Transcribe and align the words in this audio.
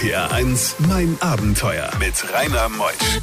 RPR 0.00 0.32
1, 0.32 0.76
mein 0.88 1.14
Abenteuer 1.20 1.90
mit 1.98 2.14
Rainer 2.32 2.70
Meusch. 2.70 3.20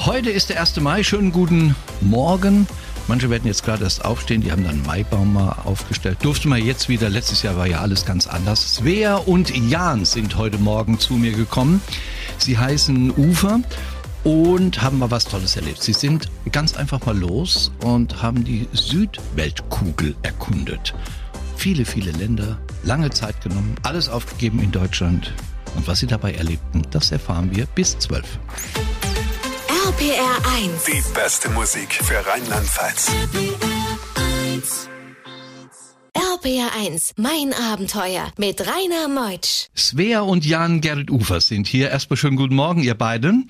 Heute 0.00 0.30
ist 0.30 0.50
der 0.50 0.60
1. 0.60 0.80
Mai. 0.80 1.04
Schönen 1.04 1.30
guten 1.30 1.76
Morgen. 2.00 2.66
Manche 3.06 3.30
werden 3.30 3.46
jetzt 3.46 3.64
gerade 3.64 3.84
erst 3.84 4.04
aufstehen, 4.04 4.40
die 4.40 4.50
haben 4.50 4.64
dann 4.64 4.82
Maibaum 4.82 5.34
mal 5.34 5.52
aufgestellt. 5.64 6.18
Durfte 6.22 6.48
man 6.48 6.64
jetzt 6.64 6.88
wieder, 6.88 7.08
letztes 7.10 7.42
Jahr 7.42 7.56
war 7.56 7.68
ja 7.68 7.78
alles 7.78 8.04
ganz 8.04 8.26
anders. 8.26 8.74
Svea 8.74 9.18
und 9.18 9.56
Jan 9.56 10.04
sind 10.04 10.36
heute 10.36 10.58
Morgen 10.58 10.98
zu 10.98 11.14
mir 11.14 11.30
gekommen. 11.30 11.80
Sie 12.38 12.58
heißen 12.58 13.12
Ufer 13.12 13.60
und 14.24 14.82
haben 14.82 14.98
mal 14.98 15.12
was 15.12 15.26
Tolles 15.26 15.54
erlebt. 15.54 15.80
Sie 15.80 15.92
sind 15.92 16.28
ganz 16.50 16.76
einfach 16.76 17.06
mal 17.06 17.16
los 17.16 17.70
und 17.84 18.20
haben 18.20 18.42
die 18.42 18.66
Südweltkugel 18.72 20.16
erkundet. 20.22 20.92
Viele, 21.56 21.84
viele 21.84 22.10
Länder, 22.10 22.58
lange 22.84 23.10
Zeit 23.10 23.40
genommen, 23.42 23.74
alles 23.82 24.08
aufgegeben 24.08 24.60
in 24.60 24.72
Deutschland. 24.72 25.32
Und 25.74 25.86
was 25.86 26.00
sie 26.00 26.06
dabei 26.06 26.32
erlebten, 26.34 26.82
das 26.90 27.12
erfahren 27.12 27.54
wir 27.54 27.66
bis 27.66 27.98
12. 27.98 28.24
RPR 29.86 30.36
1. 30.56 30.84
Die 30.84 31.02
beste 31.14 31.48
Musik 31.50 31.92
für 31.92 32.24
Rheinland-Pfalz. 32.26 33.10
RPR 36.14 36.70
1, 36.76 37.14
mein 37.16 37.52
Abenteuer 37.52 38.32
mit 38.36 38.60
Rainer 38.60 39.08
Meutsch. 39.08 39.68
Svea 39.76 40.20
und 40.20 40.44
Jan 40.44 40.80
Gerrit 40.80 41.10
Ufer 41.10 41.40
sind 41.40 41.66
hier. 41.66 41.90
Erstmal 41.90 42.16
schönen 42.16 42.36
guten 42.36 42.54
Morgen, 42.54 42.82
ihr 42.82 42.94
beiden. 42.94 43.48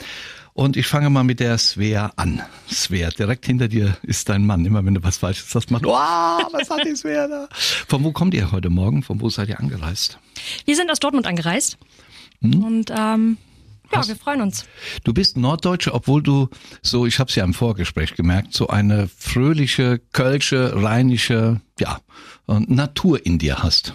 Und 0.55 0.77
ich 0.77 0.87
fange 0.87 1.09
mal 1.09 1.25
mit 1.25 1.41
der 1.41 1.57
Svea 1.57 2.13
an. 2.17 2.43
Svea, 2.71 3.09
direkt 3.11 3.47
hinter 3.47 3.69
dir 3.69 3.97
ist 4.03 4.29
dein 4.29 4.45
Mann. 4.45 4.67
Immer 4.67 4.85
wenn 4.85 4.93
du 4.95 5.03
was 5.03 5.17
Falsches 5.17 5.51
sagst, 5.51 5.71
macht, 5.71 5.87
oh, 5.87 5.91
was 5.93 6.69
hat 6.69 6.85
die 6.85 6.95
Svea 6.95 7.27
da? 7.27 7.49
Von 7.89 8.05
wo 8.05 8.13
kommt 8.13 8.35
ihr 8.35 8.53
heute 8.53 8.69
Morgen? 8.69 9.03
Von 9.03 9.21
wo 9.23 9.31
seid 9.31 9.49
ihr 9.49 9.59
angereist? 9.59 10.19
Wir 10.67 10.77
sind 10.77 10.91
aus 10.91 11.01
Dortmund 11.01 11.27
angereist 11.27 11.79
und 12.43 12.91
ähm, 12.91 13.39
ja, 13.91 13.99
Hast- 13.99 14.09
wir 14.09 14.17
freuen 14.17 14.43
uns. 14.43 14.67
Du 15.05 15.15
bist 15.15 15.37
Norddeutsche, 15.39 15.95
obwohl 15.95 16.23
du 16.23 16.49
so, 16.83 17.07
ich 17.07 17.19
habe 17.19 17.29
es 17.31 17.35
ja 17.37 17.45
im 17.45 17.55
Vorgespräch 17.55 18.15
gemerkt, 18.15 18.53
so 18.53 18.67
eine 18.69 19.09
fröhliche, 19.17 20.01
kölsche, 20.13 20.83
rheinische, 20.83 21.61
ja, 21.79 21.99
äh, 22.49 22.59
Natur 22.67 23.25
in 23.25 23.39
dir 23.39 23.63
hast. 23.63 23.95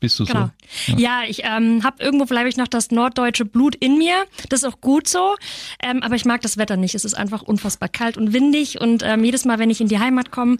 Bist 0.00 0.18
du 0.18 0.24
Genau. 0.24 0.50
so? 0.86 0.96
Ja, 0.96 1.20
ich 1.28 1.42
ähm, 1.44 1.84
habe 1.84 2.02
irgendwo 2.02 2.24
vielleicht 2.26 2.56
noch 2.56 2.68
das 2.68 2.90
norddeutsche 2.90 3.44
Blut 3.44 3.74
in 3.76 3.98
mir. 3.98 4.24
Das 4.48 4.62
ist 4.62 4.68
auch 4.68 4.80
gut 4.80 5.06
so. 5.06 5.36
Ähm, 5.82 6.02
aber 6.02 6.14
ich 6.14 6.24
mag 6.24 6.40
das 6.40 6.56
Wetter 6.56 6.76
nicht. 6.78 6.94
Es 6.94 7.04
ist 7.04 7.14
einfach 7.14 7.42
unfassbar 7.42 7.88
kalt 7.90 8.16
und 8.16 8.32
windig. 8.32 8.80
Und 8.80 9.02
ähm, 9.04 9.22
jedes 9.24 9.44
Mal, 9.44 9.58
wenn 9.58 9.68
ich 9.70 9.80
in 9.80 9.88
die 9.88 9.98
Heimat 9.98 10.30
komme, 10.30 10.56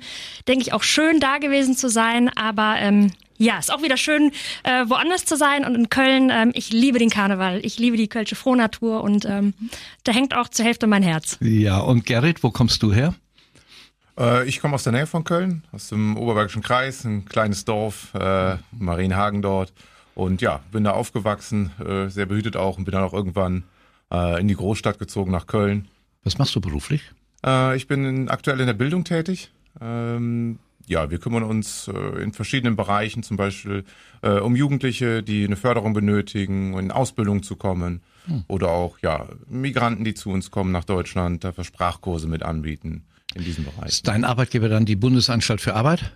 denke 0.47 0.63
ich 0.63 0.73
auch 0.75 0.83
schön 0.83 1.21
da 1.21 1.39
gewesen 1.39 1.75
zu 1.75 1.89
sein. 1.89 2.29
Aber 2.37 2.77
ähm, 2.79 3.13
ja, 3.39 3.59
ist 3.59 3.73
auch 3.73 3.83
wieder 3.83 3.97
schön, 3.97 4.33
äh, 4.65 4.85
woanders 4.87 5.25
zu 5.25 5.37
sein. 5.39 5.65
Und 5.65 5.75
in 5.75 5.89
Köln, 5.89 6.29
ähm, 6.31 6.51
ich 6.55 6.71
liebe 6.71 6.99
den 6.99 7.09
Karneval. 7.09 7.61
Ich 7.65 7.79
liebe 7.79 7.97
die 7.97 8.09
kölsche 8.09 8.35
Frohnatur. 8.37 9.03
Und 9.03 9.25
ähm, 9.25 9.55
da 10.05 10.13
hängt 10.13 10.35
auch 10.35 10.49
zur 10.49 10.67
Hälfte 10.67 10.87
mein 10.87 11.03
Herz. 11.03 11.39
Ja, 11.41 11.79
und 11.79 12.05
Gerrit, 12.05 12.43
wo 12.43 12.51
kommst 12.51 12.83
du 12.83 12.93
her? 12.93 13.15
Äh, 14.19 14.49
ich 14.49 14.61
komme 14.61 14.75
aus 14.75 14.85
der 14.85 14.93
Nähe 14.93 15.07
von 15.07 15.25
Köln, 15.25 15.63
aus 15.73 15.89
dem 15.89 16.17
Oberbergischen 16.17 16.63
Kreis, 16.63 17.05
ein 17.05 17.25
kleines 17.25 17.65
Dorf, 17.65 18.15
äh, 18.15 18.57
Marienhagen 18.73 19.43
dort. 19.43 19.73
Und 20.15 20.43
ja, 20.43 20.61
bin 20.73 20.85
da 20.85 20.93
aufgewachsen, 20.93 21.71
äh, 21.79 22.09
sehr 22.09 22.27
behütet 22.27 22.57
auch 22.57 22.79
und 22.79 22.85
bin 22.85 22.93
dann 22.93 23.05
auch 23.05 23.15
irgendwann 23.15 23.65
äh, 24.13 24.41
in 24.41 24.49
die 24.49 24.57
Großstadt 24.57 24.99
gezogen 24.99 25.31
nach 25.31 25.47
Köln. 25.47 25.89
Was 26.25 26.39
machst 26.39 26.55
du 26.55 26.61
beruflich? 26.61 27.13
Äh, 27.45 27.77
ich 27.77 27.87
bin 27.87 28.05
in, 28.05 28.29
aktuell 28.29 28.61
in 28.61 28.67
der 28.67 28.75
Bildung 28.75 29.05
tätig. 29.05 29.51
Ähm, 29.81 30.59
ja, 30.87 31.11
wir 31.11 31.19
kümmern 31.19 31.45
uns 31.45 31.89
äh, 31.89 32.23
in 32.23 32.33
verschiedenen 32.33 32.77
Bereichen, 32.77 33.23
zum 33.23 33.37
Beispiel 33.37 33.85
äh, 34.23 34.41
um 34.41 34.57
Jugendliche, 34.57 35.23
die 35.23 35.45
eine 35.45 35.57
Förderung 35.57 35.93
benötigen, 35.93 36.77
in 36.77 36.91
Ausbildung 36.91 37.43
zu 37.43 37.57
kommen. 37.57 38.03
Oder 38.47 38.69
auch 38.69 38.99
ja 38.99 39.27
Migranten, 39.49 40.05
die 40.05 40.15
zu 40.15 40.31
uns 40.31 40.51
kommen 40.51 40.71
nach 40.71 40.85
Deutschland, 40.85 41.43
dafür 41.43 41.65
Sprachkurse 41.65 42.29
mit 42.29 42.43
anbieten 42.45 43.03
in 43.35 43.45
diesem 43.45 43.65
Bereich. 43.65 43.89
Ist 43.89 44.09
dein 44.09 44.25
Arbeitgeber 44.25 44.69
dann 44.69 44.85
die 44.85 44.97
Bundesanstalt 44.97 45.61
für 45.61 45.75
Arbeit? 45.75 46.13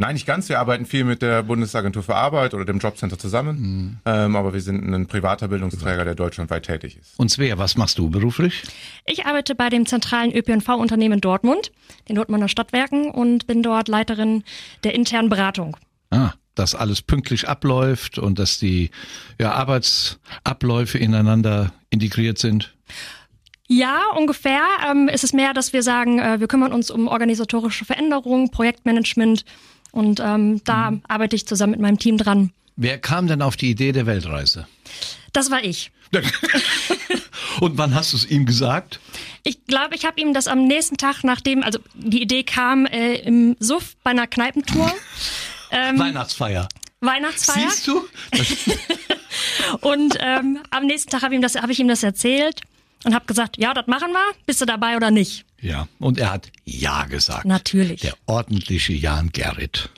Nein, 0.00 0.14
nicht 0.14 0.26
ganz. 0.26 0.48
Wir 0.48 0.58
arbeiten 0.58 0.86
viel 0.86 1.04
mit 1.04 1.20
der 1.20 1.42
Bundesagentur 1.42 2.02
für 2.02 2.14
Arbeit 2.14 2.54
oder 2.54 2.64
dem 2.64 2.78
Jobcenter 2.78 3.18
zusammen. 3.18 4.00
Ähm, 4.06 4.34
aber 4.34 4.54
wir 4.54 4.62
sind 4.62 4.82
ein 4.82 5.06
privater 5.06 5.48
Bildungsträger, 5.48 6.04
der 6.04 6.14
deutschlandweit 6.14 6.64
tätig 6.64 6.96
ist. 6.96 7.18
Und 7.18 7.30
Svea, 7.30 7.58
was 7.58 7.76
machst 7.76 7.98
du 7.98 8.08
beruflich? 8.08 8.62
Ich 9.04 9.26
arbeite 9.26 9.54
bei 9.54 9.68
dem 9.68 9.84
zentralen 9.84 10.32
ÖPNV-Unternehmen 10.34 11.20
Dortmund, 11.20 11.70
den 12.08 12.16
Dortmunder 12.16 12.48
Stadtwerken, 12.48 13.10
und 13.10 13.46
bin 13.46 13.62
dort 13.62 13.88
Leiterin 13.88 14.42
der 14.84 14.94
internen 14.94 15.28
Beratung. 15.28 15.76
Ah, 16.08 16.32
dass 16.54 16.74
alles 16.74 17.02
pünktlich 17.02 17.46
abläuft 17.46 18.18
und 18.18 18.38
dass 18.38 18.58
die 18.58 18.90
ja, 19.38 19.52
Arbeitsabläufe 19.52 20.96
ineinander 20.96 21.74
integriert 21.90 22.38
sind. 22.38 22.74
Ja, 23.72 24.02
ungefähr. 24.16 24.62
Ähm, 24.84 25.06
ist 25.06 25.22
es 25.22 25.32
mehr, 25.32 25.54
dass 25.54 25.72
wir 25.72 25.84
sagen, 25.84 26.18
äh, 26.18 26.40
wir 26.40 26.48
kümmern 26.48 26.72
uns 26.72 26.90
um 26.90 27.06
organisatorische 27.06 27.84
Veränderungen, 27.84 28.50
Projektmanagement 28.50 29.44
und 29.92 30.18
ähm, 30.18 30.60
da 30.64 30.94
arbeite 31.06 31.36
ich 31.36 31.46
zusammen 31.46 31.72
mit 31.72 31.80
meinem 31.80 31.98
Team 31.98 32.18
dran. 32.18 32.50
Wer 32.74 32.98
kam 32.98 33.28
denn 33.28 33.42
auf 33.42 33.56
die 33.56 33.70
Idee 33.70 33.92
der 33.92 34.06
Weltreise? 34.06 34.66
Das 35.32 35.52
war 35.52 35.62
ich. 35.62 35.92
Und 37.60 37.78
wann 37.78 37.94
hast 37.94 38.12
du 38.12 38.16
es 38.16 38.24
ihm 38.28 38.46
gesagt? 38.46 38.98
Ich 39.44 39.64
glaube, 39.66 39.94
ich 39.94 40.04
habe 40.04 40.20
ihm 40.20 40.34
das 40.34 40.48
am 40.48 40.66
nächsten 40.66 40.96
Tag, 40.96 41.22
nachdem, 41.22 41.62
also 41.62 41.78
die 41.94 42.22
Idee 42.22 42.42
kam 42.42 42.86
äh, 42.86 43.16
im 43.16 43.56
Suff 43.60 43.94
bei 44.02 44.10
einer 44.10 44.26
Kneipentour. 44.26 44.92
Ähm, 45.72 46.00
Weihnachtsfeier. 46.00 46.68
Weihnachtsfeier. 46.98 47.70
Siehst 47.70 47.86
du? 47.86 48.04
Und 49.88 50.16
ähm, 50.18 50.58
am 50.70 50.86
nächsten 50.86 51.10
Tag 51.10 51.22
habe 51.22 51.32
ihm 51.32 51.42
das, 51.42 51.54
habe 51.54 51.70
ich 51.70 51.78
ihm 51.78 51.86
das 51.86 52.02
erzählt 52.02 52.62
und 53.04 53.14
habe 53.14 53.26
gesagt, 53.26 53.56
ja, 53.58 53.72
das 53.74 53.86
machen 53.86 54.10
wir. 54.12 54.34
Bist 54.46 54.60
du 54.60 54.66
dabei 54.66 54.96
oder 54.96 55.10
nicht? 55.10 55.44
Ja, 55.60 55.88
und 55.98 56.18
er 56.18 56.32
hat 56.32 56.50
Ja 56.64 57.04
gesagt. 57.04 57.44
Natürlich. 57.44 58.00
Der 58.02 58.14
ordentliche 58.26 58.92
Jan 58.92 59.30
Gerrit. 59.32 59.90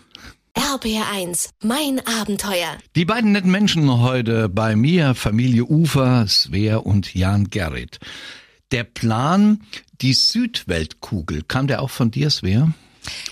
RPR 0.55 1.07
1, 1.13 1.51
mein 1.63 2.01
Abenteuer. 2.07 2.77
Die 2.95 3.05
beiden 3.07 3.33
netten 3.33 3.51
Menschen 3.51 3.91
heute 4.01 4.49
bei 4.51 4.77
mir, 4.77 5.15
Familie 5.15 5.65
Ufer, 5.65 6.27
Svea 6.29 6.77
und 6.77 7.15
Jan 7.15 7.49
Gerrit. 7.49 7.99
Der 8.71 8.85
Plan, 8.85 9.63
die 10.03 10.13
Südweltkugel, 10.13 11.43
kam 11.47 11.67
der 11.69 11.81
auch 11.83 11.91
von 11.91 12.11
dir, 12.11 12.29
Svea? 12.31 12.71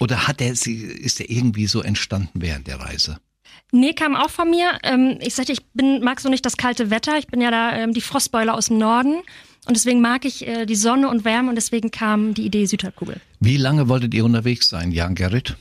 Oder 0.00 0.26
hat 0.26 0.40
er, 0.40 0.54
sie- 0.56 0.82
ist 0.82 1.18
der 1.18 1.30
irgendwie 1.30 1.66
so 1.66 1.82
entstanden 1.82 2.40
während 2.40 2.66
der 2.66 2.80
Reise? 2.80 3.18
Nee, 3.72 3.92
kam 3.92 4.16
auch 4.16 4.30
von 4.30 4.50
mir. 4.50 4.78
Ähm, 4.82 5.18
ich 5.20 5.34
sagte, 5.34 5.52
ich 5.52 5.64
bin, 5.74 6.02
mag 6.02 6.20
so 6.20 6.28
nicht 6.28 6.44
das 6.44 6.56
kalte 6.56 6.90
Wetter. 6.90 7.18
Ich 7.18 7.28
bin 7.28 7.40
ja 7.40 7.50
da 7.50 7.76
ähm, 7.76 7.92
die 7.92 8.00
Frostbeule 8.00 8.52
aus 8.52 8.66
dem 8.66 8.78
Norden. 8.78 9.20
Und 9.70 9.76
deswegen 9.76 10.00
mag 10.00 10.24
ich 10.24 10.48
äh, 10.48 10.66
die 10.66 10.74
Sonne 10.74 11.08
und 11.08 11.24
Wärme 11.24 11.50
und 11.50 11.54
deswegen 11.54 11.92
kam 11.92 12.34
die 12.34 12.44
Idee 12.44 12.66
Südhalbkugel. 12.66 13.20
Wie 13.38 13.56
lange 13.56 13.88
wolltet 13.88 14.12
ihr 14.14 14.24
unterwegs 14.24 14.68
sein, 14.68 14.90
Jan 14.90 15.14
Gerrit? 15.14 15.56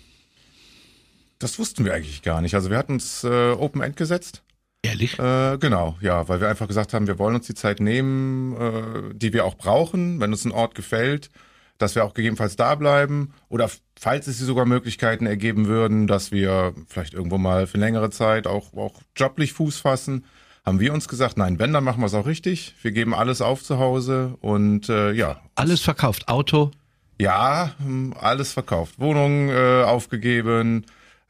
Das 1.37 1.59
wussten 1.59 1.85
wir 1.85 1.93
eigentlich 1.93 2.23
gar 2.23 2.41
nicht. 2.41 2.55
Also 2.55 2.71
wir 2.71 2.77
hatten 2.79 2.93
uns 2.93 3.23
äh, 3.23 3.51
Open 3.51 3.83
End 3.83 3.97
gesetzt. 3.97 4.41
Ehrlich? 4.81 5.19
Äh, 5.19 5.59
genau, 5.59 5.95
ja, 6.01 6.27
weil 6.27 6.41
wir 6.41 6.49
einfach 6.49 6.67
gesagt 6.67 6.95
haben, 6.95 7.05
wir 7.05 7.19
wollen 7.19 7.35
uns 7.35 7.45
die 7.45 7.53
Zeit 7.53 7.81
nehmen, 7.81 8.57
äh, 8.59 9.13
die 9.13 9.31
wir 9.31 9.45
auch 9.45 9.53
brauchen, 9.53 10.19
wenn 10.19 10.31
uns 10.31 10.43
ein 10.43 10.53
Ort 10.53 10.73
gefällt, 10.73 11.29
dass 11.77 11.93
wir 11.93 12.03
auch 12.03 12.15
gegebenenfalls 12.15 12.55
da 12.55 12.73
bleiben 12.73 13.35
oder 13.47 13.69
falls 13.95 14.25
es 14.25 14.39
sich 14.39 14.47
sogar 14.47 14.65
Möglichkeiten 14.65 15.27
ergeben 15.27 15.67
würden, 15.67 16.07
dass 16.07 16.31
wir 16.31 16.73
vielleicht 16.87 17.13
irgendwo 17.13 17.37
mal 17.37 17.67
für 17.67 17.77
längere 17.77 18.09
Zeit 18.09 18.47
auch, 18.47 18.73
auch 18.73 19.03
joblich 19.15 19.53
Fuß 19.53 19.77
fassen, 19.77 20.25
haben 20.69 20.79
wir 20.79 20.93
uns 20.93 21.07
gesagt, 21.07 21.37
nein, 21.37 21.59
wenn, 21.59 21.73
dann 21.73 21.83
machen 21.83 21.99
wir 22.01 22.05
es 22.05 22.13
auch 22.13 22.25
richtig. 22.25 22.75
Wir 22.81 22.91
geben 22.91 23.13
alles 23.13 23.41
auf 23.41 23.63
zu 23.63 23.79
Hause 23.79 24.35
und 24.41 24.87
äh, 24.89 25.11
ja, 25.11 25.41
Alles 25.55 25.81
verkauft. 25.81 26.27
Auto? 26.27 26.71
ja, 27.19 27.71
hm, 27.79 28.13
alles 28.19 28.53
verkauft. 28.53 28.97
Wohnung 28.97 29.49
äh, 29.49 29.83
aufgegeben, 29.83 30.85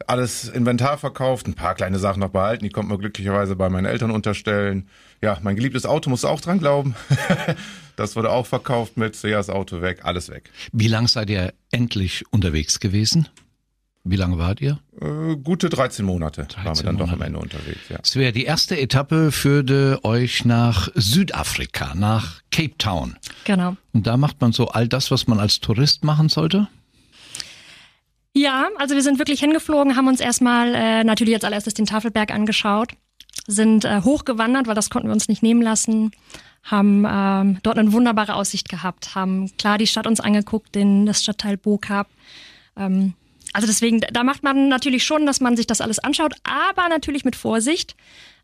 alles 0.07 0.47
Inventar 0.47 0.97
verkauft, 0.97 1.47
ein 1.47 1.55
paar 1.55 1.73
kleine 1.73 1.97
Sachen 2.00 2.19
noch 2.19 2.29
behalten, 2.29 2.63
die 2.63 2.69
konnten 2.69 2.91
wir 2.91 2.97
glücklicherweise 3.00 3.56
bei 3.56 3.69
meinen 3.69 3.86
Eltern 3.86 4.12
unterstellen. 4.12 4.88
Ja, 5.21 5.38
mein 5.41 5.56
geliebtes 5.56 5.86
Auto 5.86 6.09
musst 6.09 6.24
du 6.24 6.27
auch 6.27 6.41
dran 6.41 6.59
glauben. 6.59 6.95
das 7.95 8.15
wurde 8.15 8.30
auch 8.30 8.45
verkauft 8.45 8.97
mit, 8.97 9.21
ja, 9.24 9.38
das 9.38 9.50
Auto 9.50 9.81
weg, 9.81 10.01
alles 10.03 10.30
weg. 10.30 10.51
Wie 10.71 10.88
lang 10.88 11.07
seid 11.07 11.30
ihr 11.30 11.53
endlich 11.71 12.24
unterwegs 12.31 12.80
gewesen? 12.80 13.27
Wie 14.09 14.15
lange 14.15 14.39
wart 14.39 14.59
ihr? 14.59 14.79
Äh, 15.00 15.35
gute 15.35 15.69
13 15.69 16.03
Monate 16.03 16.47
waren 16.56 16.65
13 16.65 16.83
wir 16.83 16.83
dann 16.83 16.97
doch 16.97 17.11
am 17.11 17.19
Monate. 17.19 17.27
Ende 17.27 17.39
unterwegs, 17.39 17.89
ja. 17.89 18.00
Es 18.01 18.15
wäre 18.15 18.31
die 18.31 18.44
erste 18.44 18.75
Etappe 18.79 19.31
führte 19.31 20.00
euch 20.03 20.45
nach 20.45 20.89
Südafrika, 20.95 21.94
nach 21.94 22.41
Cape 22.50 22.75
Town. 22.79 23.17
Genau. 23.44 23.77
Und 23.94 24.07
da 24.07 24.17
macht 24.17 24.41
man 24.41 24.51
so 24.51 24.69
all 24.69 24.88
das, 24.88 25.11
was 25.11 25.27
man 25.27 25.39
als 25.39 25.59
Tourist 25.59 26.03
machen 26.03 26.27
sollte? 26.27 26.67
Ja, 28.33 28.69
also 28.79 28.95
wir 28.95 29.03
sind 29.03 29.19
wirklich 29.19 29.41
hingeflogen, 29.41 29.95
haben 29.95 30.07
uns 30.07 30.21
erstmal 30.21 30.73
äh, 30.73 31.03
natürlich 31.03 31.35
als 31.35 31.44
allererstes 31.44 31.75
den 31.75 31.85
Tafelberg 31.85 32.31
angeschaut, 32.31 32.94
sind 33.45 33.85
äh, 33.85 34.01
hochgewandert, 34.01 34.65
weil 34.65 34.75
das 34.75 34.89
konnten 34.89 35.07
wir 35.09 35.13
uns 35.13 35.27
nicht 35.27 35.44
nehmen 35.44 35.62
lassen, 35.62 36.12
haben 36.63 37.05
ähm, 37.07 37.59
dort 37.62 37.77
eine 37.77 37.91
wunderbare 37.91 38.33
Aussicht 38.33 38.69
gehabt, 38.69 39.13
haben 39.13 39.55
klar 39.57 39.77
die 39.77 39.88
Stadt 39.88 40.07
uns 40.07 40.19
angeguckt, 40.19 40.73
den, 40.73 41.05
das 41.05 41.21
Stadtteil 41.21 41.57
Bokab. 41.57 42.07
Ähm, 42.75 43.13
Also 43.54 43.68
deswegen, 43.68 44.01
da 44.01 44.24
macht 44.24 44.44
man 44.44 44.68
natürlich 44.69 45.04
schon, 45.04 45.25
dass 45.25 45.42
man 45.42 45.57
sich 45.57 45.68
das 45.68 45.81
alles 45.81 46.00
anschaut, 46.00 46.34
aber 46.44 46.88
natürlich 46.90 47.25
mit 47.25 47.36
Vorsicht. 47.36 47.96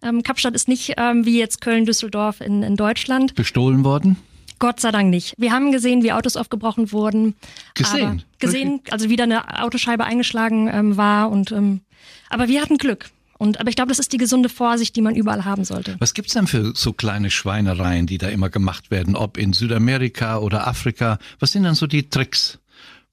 Ähm, 0.02 0.24
Kapstadt 0.24 0.56
ist 0.56 0.68
nicht 0.68 0.94
ähm, 0.98 1.26
wie 1.26 1.40
jetzt 1.40 1.62
Köln, 1.62 1.86
Düsseldorf 1.86 2.42
in, 2.42 2.64
in 2.64 2.76
Deutschland. 2.76 3.36
Bestohlen 3.36 3.84
worden? 3.84 4.18
Gott 4.60 4.80
sei 4.80 4.92
Dank 4.92 5.10
nicht. 5.10 5.36
Wir 5.38 5.52
haben 5.52 5.72
gesehen, 5.72 6.02
wie 6.04 6.12
Autos 6.12 6.38
aufgebrochen 6.38 6.92
wurden. 6.92 7.36
Gesehen? 7.74 8.24
Gesehen, 8.40 8.82
also 8.90 9.10
wieder 9.10 9.26
eine 9.26 9.62
Autoscheibe 9.62 10.06
eingeschlagen 10.06 10.70
ähm, 10.72 10.98
war 10.98 11.30
und 11.30 11.52
ähm, 11.52 11.82
aber 12.30 12.48
wir 12.48 12.62
hatten 12.62 12.78
Glück. 12.78 13.10
Und, 13.38 13.60
aber 13.60 13.70
ich 13.70 13.76
glaube, 13.76 13.90
das 13.90 14.00
ist 14.00 14.14
die 14.14 14.18
gesunde 14.18 14.48
Vorsicht, 14.48 14.96
die 14.96 15.02
man 15.02 15.16
überall 15.16 15.44
haben 15.44 15.66
sollte. 15.66 15.98
Was 16.00 16.14
gibt's 16.14 16.34
denn 16.34 16.48
für 16.48 16.72
so 16.74 16.94
kleine 16.94 17.30
Schweinereien, 17.30 18.08
die 18.08 18.18
da 18.18 18.30
immer 18.30 18.50
gemacht 18.50 18.92
werden, 18.92 19.16
ob 19.16 19.38
in 19.38 19.52
Südamerika 19.52 20.38
oder 20.38 20.68
Afrika? 20.68 21.20
Was 21.40 21.52
sind 21.52 21.64
dann 21.64 21.76
so 21.76 21.86
die 21.86 22.10
Tricks? 22.10 22.60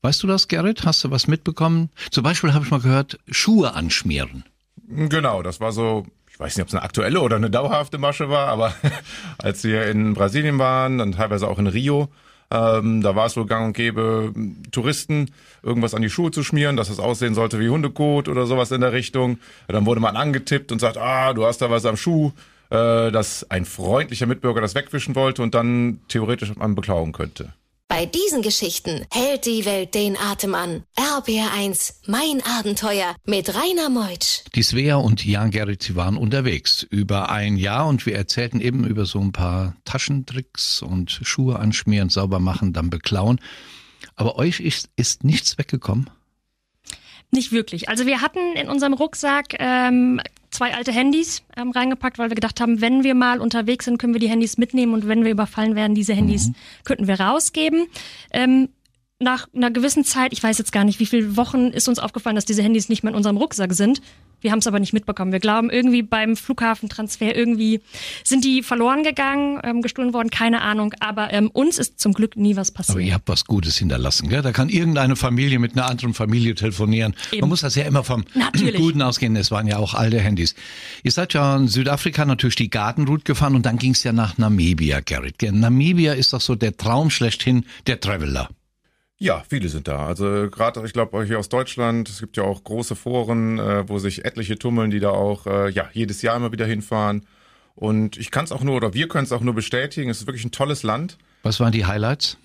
Weißt 0.02 0.20
du 0.20 0.26
das, 0.26 0.48
Gerrit? 0.48 0.84
Hast 0.84 1.04
du 1.04 1.12
was 1.12 1.28
mitbekommen? 1.28 1.88
Zum 2.10 2.24
Beispiel 2.24 2.52
habe 2.52 2.64
ich 2.64 2.72
mal 2.72 2.80
gehört, 2.80 3.20
Schuhe 3.30 3.74
anschmieren. 3.74 4.44
Genau, 4.88 5.44
das 5.44 5.60
war 5.60 5.70
so, 5.70 6.06
ich 6.28 6.40
weiß 6.40 6.56
nicht, 6.56 6.62
ob 6.62 6.68
es 6.68 6.74
eine 6.74 6.82
aktuelle 6.82 7.20
oder 7.20 7.36
eine 7.36 7.50
dauerhafte 7.50 7.98
Masche 7.98 8.28
war, 8.28 8.48
aber 8.48 8.74
als 9.38 9.62
wir 9.62 9.86
in 9.86 10.14
Brasilien 10.14 10.58
waren, 10.58 10.98
dann 10.98 11.12
teilweise 11.12 11.46
auch 11.46 11.60
in 11.60 11.68
Rio, 11.68 12.08
ähm, 12.50 13.00
da 13.00 13.14
war 13.14 13.26
es 13.26 13.36
wohl 13.36 13.46
gang 13.46 13.66
und 13.68 13.72
gäbe, 13.74 14.32
Touristen 14.72 15.30
irgendwas 15.62 15.94
an 15.94 16.02
die 16.02 16.10
Schuhe 16.10 16.32
zu 16.32 16.42
schmieren, 16.42 16.76
dass 16.76 16.90
es 16.90 16.98
aussehen 16.98 17.34
sollte 17.34 17.60
wie 17.60 17.68
Hundekot 17.68 18.28
oder 18.28 18.46
sowas 18.46 18.72
in 18.72 18.80
der 18.80 18.92
Richtung. 18.92 19.38
Dann 19.68 19.86
wurde 19.86 20.00
man 20.00 20.16
angetippt 20.16 20.72
und 20.72 20.80
sagt, 20.80 20.98
ah, 20.98 21.32
du 21.32 21.46
hast 21.46 21.62
da 21.62 21.70
was 21.70 21.86
am 21.86 21.96
Schuh, 21.96 22.32
äh, 22.70 23.12
dass 23.12 23.48
ein 23.50 23.64
freundlicher 23.64 24.26
Mitbürger 24.26 24.60
das 24.60 24.74
wegwischen 24.74 25.14
wollte 25.14 25.42
und 25.42 25.54
dann 25.54 26.00
theoretisch 26.08 26.56
man 26.56 26.74
beklauen 26.74 27.12
könnte. 27.12 27.52
Bei 28.02 28.06
diesen 28.06 28.42
Geschichten 28.42 29.06
hält 29.12 29.46
die 29.46 29.64
Welt 29.64 29.94
den 29.94 30.16
Atem 30.16 30.56
an. 30.56 30.82
RBR1, 30.96 32.00
mein 32.08 32.42
Abenteuer 32.42 33.14
mit 33.26 33.54
Rainer 33.54 33.90
Meutsch. 33.90 34.40
Die 34.56 34.64
Svea 34.64 34.96
und 34.96 35.24
Jan 35.24 35.52
Gerrit, 35.52 35.84
sie 35.84 35.94
waren 35.94 36.16
unterwegs 36.16 36.82
über 36.82 37.30
ein 37.30 37.56
Jahr 37.56 37.86
und 37.86 38.04
wir 38.04 38.16
erzählten 38.16 38.60
eben 38.60 38.84
über 38.84 39.06
so 39.06 39.20
ein 39.20 39.30
paar 39.30 39.76
Taschentricks 39.84 40.82
und 40.82 41.12
Schuhe 41.12 41.60
anschmieren, 41.60 42.08
sauber 42.08 42.40
machen, 42.40 42.72
dann 42.72 42.90
beklauen. 42.90 43.38
Aber 44.16 44.36
euch 44.36 44.58
ist, 44.58 44.88
ist 44.96 45.22
nichts 45.22 45.56
weggekommen? 45.56 46.10
Nicht 47.30 47.52
wirklich. 47.52 47.88
Also 47.88 48.04
wir 48.04 48.20
hatten 48.20 48.56
in 48.56 48.68
unserem 48.68 48.94
Rucksack 48.94 49.54
ähm, 49.60 50.20
zwei 50.52 50.74
alte 50.74 50.92
Handys 50.92 51.42
ähm, 51.56 51.72
reingepackt, 51.72 52.18
weil 52.18 52.30
wir 52.30 52.36
gedacht 52.36 52.60
haben, 52.60 52.80
wenn 52.80 53.02
wir 53.02 53.14
mal 53.14 53.40
unterwegs 53.40 53.86
sind, 53.86 53.98
können 53.98 54.12
wir 54.12 54.20
die 54.20 54.28
Handys 54.28 54.58
mitnehmen 54.58 54.94
und 54.94 55.08
wenn 55.08 55.24
wir 55.24 55.32
überfallen 55.32 55.74
werden, 55.74 55.94
diese 55.94 56.14
Handys 56.14 56.48
mhm. 56.48 56.54
könnten 56.84 57.08
wir 57.08 57.18
rausgeben. 57.18 57.86
Ähm, 58.30 58.68
nach 59.18 59.48
einer 59.54 59.70
gewissen 59.70 60.04
Zeit, 60.04 60.32
ich 60.32 60.42
weiß 60.42 60.58
jetzt 60.58 60.72
gar 60.72 60.84
nicht, 60.84 61.00
wie 61.00 61.06
viele 61.06 61.36
Wochen 61.36 61.68
ist 61.68 61.88
uns 61.88 61.98
aufgefallen, 61.98 62.36
dass 62.36 62.44
diese 62.44 62.62
Handys 62.62 62.88
nicht 62.88 63.02
mehr 63.02 63.10
in 63.10 63.16
unserem 63.16 63.36
Rucksack 63.36 63.72
sind. 63.72 64.02
Wir 64.42 64.52
haben 64.52 64.58
es 64.58 64.66
aber 64.66 64.80
nicht 64.80 64.92
mitbekommen. 64.92 65.32
Wir 65.32 65.40
glauben, 65.40 65.70
irgendwie 65.70 66.02
beim 66.02 66.36
Flughafentransfer, 66.36 67.34
irgendwie 67.34 67.80
sind 68.24 68.44
die 68.44 68.62
verloren 68.62 69.02
gegangen, 69.02 69.60
ähm, 69.62 69.82
gestohlen 69.82 70.12
worden, 70.12 70.30
keine 70.30 70.62
Ahnung. 70.62 70.94
Aber 71.00 71.32
ähm, 71.32 71.48
uns 71.52 71.78
ist 71.78 72.00
zum 72.00 72.12
Glück 72.12 72.36
nie 72.36 72.56
was 72.56 72.70
passiert. 72.70 72.96
Aber 72.96 73.04
ihr 73.04 73.14
habt 73.14 73.28
was 73.28 73.44
Gutes 73.44 73.78
hinterlassen, 73.78 74.28
gell? 74.28 74.42
Da 74.42 74.52
kann 74.52 74.68
irgendeine 74.68 75.16
Familie 75.16 75.58
mit 75.58 75.72
einer 75.72 75.86
anderen 75.86 76.14
Familie 76.14 76.54
telefonieren. 76.54 77.14
Eben. 77.30 77.40
Man 77.40 77.48
muss 77.48 77.60
das 77.60 77.74
ja 77.74 77.84
immer 77.84 78.04
vom 78.04 78.24
natürlich. 78.34 78.76
Guten 78.76 79.02
ausgehen. 79.02 79.36
Es 79.36 79.50
waren 79.50 79.66
ja 79.66 79.78
auch 79.78 79.94
alte 79.94 80.20
Handys. 80.20 80.54
Ihr 81.02 81.12
seid 81.12 81.34
ja 81.34 81.56
in 81.56 81.68
Südafrika 81.68 82.24
natürlich 82.24 82.56
die 82.56 82.70
Gartenroute 82.70 83.24
gefahren 83.24 83.54
und 83.54 83.66
dann 83.66 83.78
ging 83.78 83.92
es 83.92 84.02
ja 84.02 84.12
nach 84.12 84.38
Namibia, 84.38 85.00
Gerrit. 85.00 85.42
Namibia 85.42 86.12
ist 86.14 86.32
doch 86.32 86.40
so 86.40 86.54
der 86.54 86.76
Traum 86.76 87.10
schlechthin 87.10 87.64
der 87.86 88.00
Traveler. 88.00 88.48
Ja, 89.22 89.44
viele 89.48 89.68
sind 89.68 89.86
da. 89.86 90.04
Also 90.04 90.50
gerade, 90.50 90.84
ich 90.84 90.92
glaube, 90.92 91.22
hier 91.22 91.38
aus 91.38 91.48
Deutschland, 91.48 92.08
es 92.08 92.18
gibt 92.18 92.36
ja 92.36 92.42
auch 92.42 92.64
große 92.64 92.96
Foren, 92.96 93.60
äh, 93.60 93.88
wo 93.88 94.00
sich 94.00 94.24
etliche 94.24 94.58
tummeln, 94.58 94.90
die 94.90 94.98
da 94.98 95.10
auch 95.10 95.46
äh, 95.46 95.70
ja 95.70 95.88
jedes 95.92 96.22
Jahr 96.22 96.36
immer 96.36 96.50
wieder 96.50 96.66
hinfahren. 96.66 97.24
Und 97.76 98.16
ich 98.16 98.32
kann 98.32 98.44
es 98.46 98.50
auch 98.50 98.64
nur, 98.64 98.74
oder 98.74 98.94
wir 98.94 99.06
können 99.06 99.22
es 99.22 99.30
auch 99.30 99.40
nur 99.40 99.54
bestätigen, 99.54 100.10
es 100.10 100.22
ist 100.22 100.26
wirklich 100.26 100.44
ein 100.44 100.50
tolles 100.50 100.82
Land. 100.82 101.18
Was 101.44 101.60
waren 101.60 101.70
die 101.70 101.86
Highlights? 101.86 102.36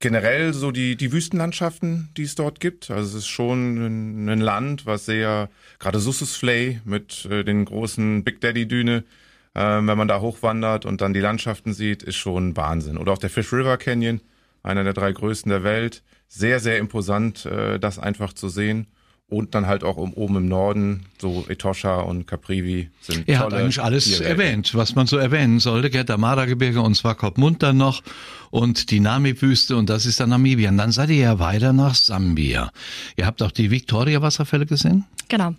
Generell 0.00 0.54
so 0.54 0.70
die, 0.70 0.96
die 0.96 1.12
Wüstenlandschaften, 1.12 2.08
die 2.16 2.22
es 2.22 2.34
dort 2.36 2.58
gibt. 2.58 2.90
Also 2.90 3.18
es 3.18 3.24
ist 3.24 3.28
schon 3.28 3.76
ein, 3.76 4.28
ein 4.30 4.40
Land, 4.40 4.86
was 4.86 5.04
sehr, 5.04 5.50
gerade 5.78 6.00
Sussusflay 6.00 6.80
mit 6.86 7.26
äh, 7.26 7.44
den 7.44 7.66
großen 7.66 8.24
Big 8.24 8.40
Daddy 8.40 8.66
Düne, 8.66 9.04
äh, 9.52 9.60
wenn 9.60 9.98
man 9.98 10.08
da 10.08 10.22
hochwandert 10.22 10.86
und 10.86 11.02
dann 11.02 11.12
die 11.12 11.20
Landschaften 11.20 11.74
sieht, 11.74 12.02
ist 12.02 12.16
schon 12.16 12.56
Wahnsinn. 12.56 12.96
Oder 12.96 13.12
auch 13.12 13.18
der 13.18 13.28
Fish 13.28 13.52
River 13.52 13.76
Canyon, 13.76 14.22
einer 14.64 14.82
der 14.82 14.92
drei 14.94 15.12
größten 15.12 15.50
der 15.50 15.62
Welt 15.62 16.02
sehr, 16.26 16.58
sehr 16.58 16.78
imposant, 16.78 17.46
äh, 17.46 17.78
das 17.78 18.00
einfach 18.00 18.32
zu 18.32 18.48
sehen. 18.48 18.88
Und 19.26 19.54
dann 19.54 19.66
halt 19.66 19.84
auch 19.84 19.96
um, 19.96 20.12
oben 20.12 20.36
im 20.36 20.48
Norden, 20.48 21.06
so 21.18 21.46
Etosha 21.48 22.00
und 22.00 22.26
Caprivi 22.26 22.90
sind 23.00 23.26
Er 23.26 23.38
hat 23.38 23.54
eigentlich 23.54 23.80
alles 23.82 24.04
Tierwelten. 24.04 24.26
erwähnt, 24.26 24.74
was 24.74 24.94
man 24.94 25.06
so 25.06 25.16
erwähnen 25.16 25.60
sollte. 25.60 25.88
Gell? 25.88 26.04
Der 26.04 26.18
Mara-Gebirge 26.18 26.82
und 26.82 26.94
Swakopmund 26.94 27.62
dann 27.62 27.78
noch 27.78 28.02
und 28.50 28.90
die 28.90 29.00
Namib-Wüste 29.00 29.76
und 29.76 29.88
das 29.88 30.04
ist 30.04 30.20
dann 30.20 30.28
Namibia. 30.28 30.68
Und 30.68 30.76
dann 30.76 30.92
seid 30.92 31.08
ihr 31.08 31.16
ja 31.16 31.38
weiter 31.38 31.72
nach 31.72 31.94
Sambia. 31.94 32.70
Ihr 33.16 33.24
habt 33.24 33.42
auch 33.42 33.50
die 33.50 33.70
Victoria-Wasserfälle 33.70 34.66
gesehen? 34.66 35.04
Genau. 35.28 35.54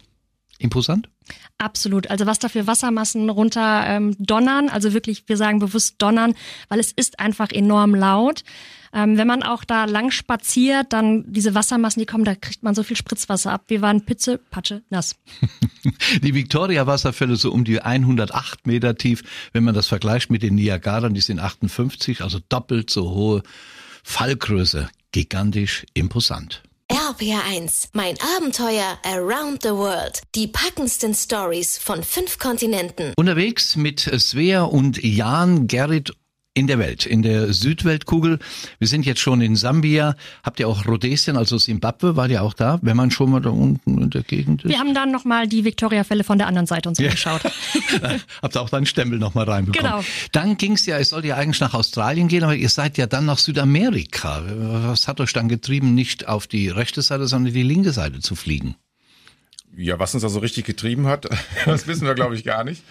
Imposant? 0.57 1.09
Absolut. 1.57 2.09
Also 2.09 2.25
was 2.25 2.39
da 2.39 2.49
für 2.49 2.67
Wassermassen 2.67 3.29
runter 3.29 3.83
ähm, 3.87 4.15
donnern, 4.19 4.69
also 4.69 4.93
wirklich, 4.93 5.23
wir 5.27 5.37
sagen 5.37 5.59
bewusst 5.59 5.95
donnern, 5.97 6.35
weil 6.69 6.79
es 6.79 6.91
ist 6.91 7.19
einfach 7.19 7.51
enorm 7.51 7.95
laut. 7.95 8.43
Ähm, 8.93 9.17
wenn 9.17 9.27
man 9.27 9.43
auch 9.43 9.65
da 9.65 9.85
lang 9.85 10.11
spaziert, 10.11 10.93
dann 10.93 11.25
diese 11.27 11.53
Wassermassen, 11.53 11.99
die 11.99 12.05
kommen, 12.05 12.23
da 12.23 12.35
kriegt 12.35 12.63
man 12.63 12.75
so 12.75 12.83
viel 12.83 12.95
Spritzwasser 12.95 13.51
ab. 13.51 13.65
Wir 13.67 13.81
waren 13.81 14.05
Pitze, 14.05 14.37
Patsche, 14.37 14.83
nass. 14.89 15.15
die 16.21 16.33
Victoria-Wasserfälle 16.33 17.35
so 17.35 17.51
um 17.51 17.65
die 17.65 17.81
108 17.81 18.65
Meter 18.67 18.95
tief. 18.95 19.23
Wenn 19.51 19.65
man 19.65 19.75
das 19.75 19.87
vergleicht 19.87 20.29
mit 20.29 20.43
den 20.43 20.55
Niagara, 20.55 21.09
die 21.09 21.21
sind 21.21 21.39
58, 21.39 22.21
also 22.21 22.39
doppelt 22.47 22.89
so 22.89 23.11
hohe 23.11 23.43
Fallgröße. 24.03 24.89
Gigantisch 25.11 25.85
imposant. 25.93 26.63
RPR1, 27.05 27.89
mein 27.93 28.15
Abenteuer 28.35 28.97
around 29.03 29.61
the 29.61 29.69
world. 29.69 30.23
Die 30.33 30.47
packendsten 30.47 31.13
Stories 31.13 31.77
von 31.77 32.01
fünf 32.01 32.39
Kontinenten. 32.39 33.13
Unterwegs 33.15 33.75
mit 33.75 33.99
Svea 33.99 34.63
und 34.63 35.03
Jan 35.03 35.67
Gerrit 35.67 36.13
in 36.55 36.67
der 36.67 36.79
Welt, 36.79 37.05
in 37.05 37.21
der 37.21 37.53
Südweltkugel. 37.53 38.39
Wir 38.79 38.87
sind 38.87 39.05
jetzt 39.05 39.19
schon 39.19 39.41
in 39.41 39.57
Sambia. 39.57 40.15
Habt 40.41 40.61
ihr 40.61 40.69
auch 40.69 40.87
Rhodesien, 40.87 41.35
also 41.35 41.57
Simbabwe, 41.57 42.15
war 42.15 42.29
ihr 42.29 42.41
auch 42.41 42.53
da, 42.53 42.79
wenn 42.81 42.95
man 42.95 43.11
schon 43.11 43.29
mal 43.29 43.41
da 43.41 43.49
unten 43.49 44.01
in 44.01 44.09
der 44.09 44.23
Gegend 44.23 44.63
ist? 44.63 44.71
Wir 44.71 44.79
haben 44.79 44.93
dann 44.93 45.11
nochmal 45.11 45.47
die 45.47 45.65
Victoria-Fälle 45.65 46.23
von 46.23 46.37
der 46.37 46.47
anderen 46.47 46.65
Seite 46.65 46.87
uns 46.87 46.97
ja. 46.97 47.07
angeschaut. 47.07 47.41
Habt 48.41 48.55
ihr 48.55 48.61
auch 48.61 48.69
deinen 48.69 48.85
Stempel 48.85 49.19
nochmal 49.19 49.43
reinbekommen. 49.49 49.91
Genau. 49.91 50.03
Dann 50.31 50.55
ging's 50.55 50.85
ja, 50.85 50.97
es 50.97 51.09
sollte 51.09 51.27
ja 51.27 51.35
eigentlich 51.35 51.59
nach 51.59 51.73
Australien 51.73 52.29
gehen, 52.29 52.43
aber 52.43 52.55
ihr 52.55 52.69
seid 52.69 52.97
ja 52.97 53.05
dann 53.05 53.25
nach 53.25 53.37
Südamerika. 53.37 54.41
Was 54.87 55.09
hat 55.09 55.19
euch 55.19 55.33
dann 55.33 55.49
getrieben, 55.49 55.93
nicht 55.93 56.29
auf 56.29 56.47
die 56.47 56.69
rechte 56.69 57.01
Seite, 57.01 57.27
sondern 57.27 57.53
die 57.53 57.63
linke 57.63 57.91
Seite 57.91 58.21
zu 58.21 58.35
fliegen? 58.35 58.75
Ja, 59.75 59.99
was 59.99 60.13
uns 60.13 60.23
da 60.23 60.29
so 60.29 60.39
richtig 60.39 60.63
getrieben 60.63 61.05
hat, 61.07 61.27
das 61.65 61.85
wissen 61.85 62.07
wir, 62.07 62.15
glaube 62.15 62.35
ich, 62.35 62.45
gar 62.45 62.63
nicht 62.63 62.81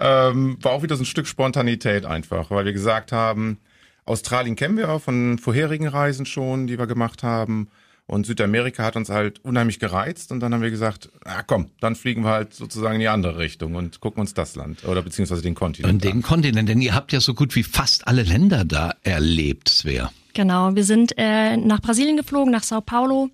ähm, 0.00 0.58
war 0.60 0.72
auch 0.72 0.82
wieder 0.82 0.96
so 0.96 1.02
ein 1.02 1.06
Stück 1.06 1.26
Spontanität 1.26 2.06
einfach, 2.06 2.50
weil 2.50 2.64
wir 2.64 2.72
gesagt 2.72 3.12
haben, 3.12 3.58
Australien 4.04 4.56
kennen 4.56 4.76
wir 4.76 4.90
auch 4.90 5.00
von 5.00 5.38
vorherigen 5.38 5.88
Reisen 5.88 6.26
schon, 6.26 6.66
die 6.66 6.78
wir 6.78 6.86
gemacht 6.86 7.22
haben. 7.22 7.68
Und 8.06 8.26
Südamerika 8.26 8.84
hat 8.84 8.96
uns 8.96 9.08
halt 9.08 9.42
unheimlich 9.44 9.78
gereizt 9.78 10.30
und 10.30 10.40
dann 10.40 10.52
haben 10.52 10.60
wir 10.60 10.70
gesagt, 10.70 11.08
ah 11.24 11.42
komm, 11.42 11.70
dann 11.80 11.96
fliegen 11.96 12.22
wir 12.22 12.32
halt 12.32 12.52
sozusagen 12.52 12.96
in 12.96 13.00
die 13.00 13.08
andere 13.08 13.38
Richtung 13.38 13.76
und 13.76 14.00
gucken 14.00 14.20
uns 14.20 14.34
das 14.34 14.56
Land 14.56 14.84
oder 14.84 15.00
beziehungsweise 15.00 15.40
den 15.40 15.54
Kontinent 15.54 15.90
und 15.90 16.04
den 16.04 16.20
Kontinent, 16.20 16.68
denn 16.68 16.82
ihr 16.82 16.94
habt 16.94 17.12
ja 17.12 17.20
so 17.20 17.32
gut 17.32 17.56
wie 17.56 17.62
fast 17.62 18.06
alle 18.06 18.22
Länder 18.22 18.66
da 18.66 18.92
erlebt, 19.04 19.70
Svea. 19.70 20.10
Genau, 20.34 20.74
wir 20.74 20.84
sind 20.84 21.14
äh, 21.16 21.56
nach 21.56 21.80
Brasilien 21.80 22.18
geflogen, 22.18 22.52
nach 22.52 22.62
Sao 22.62 22.82
Paulo. 22.82 23.30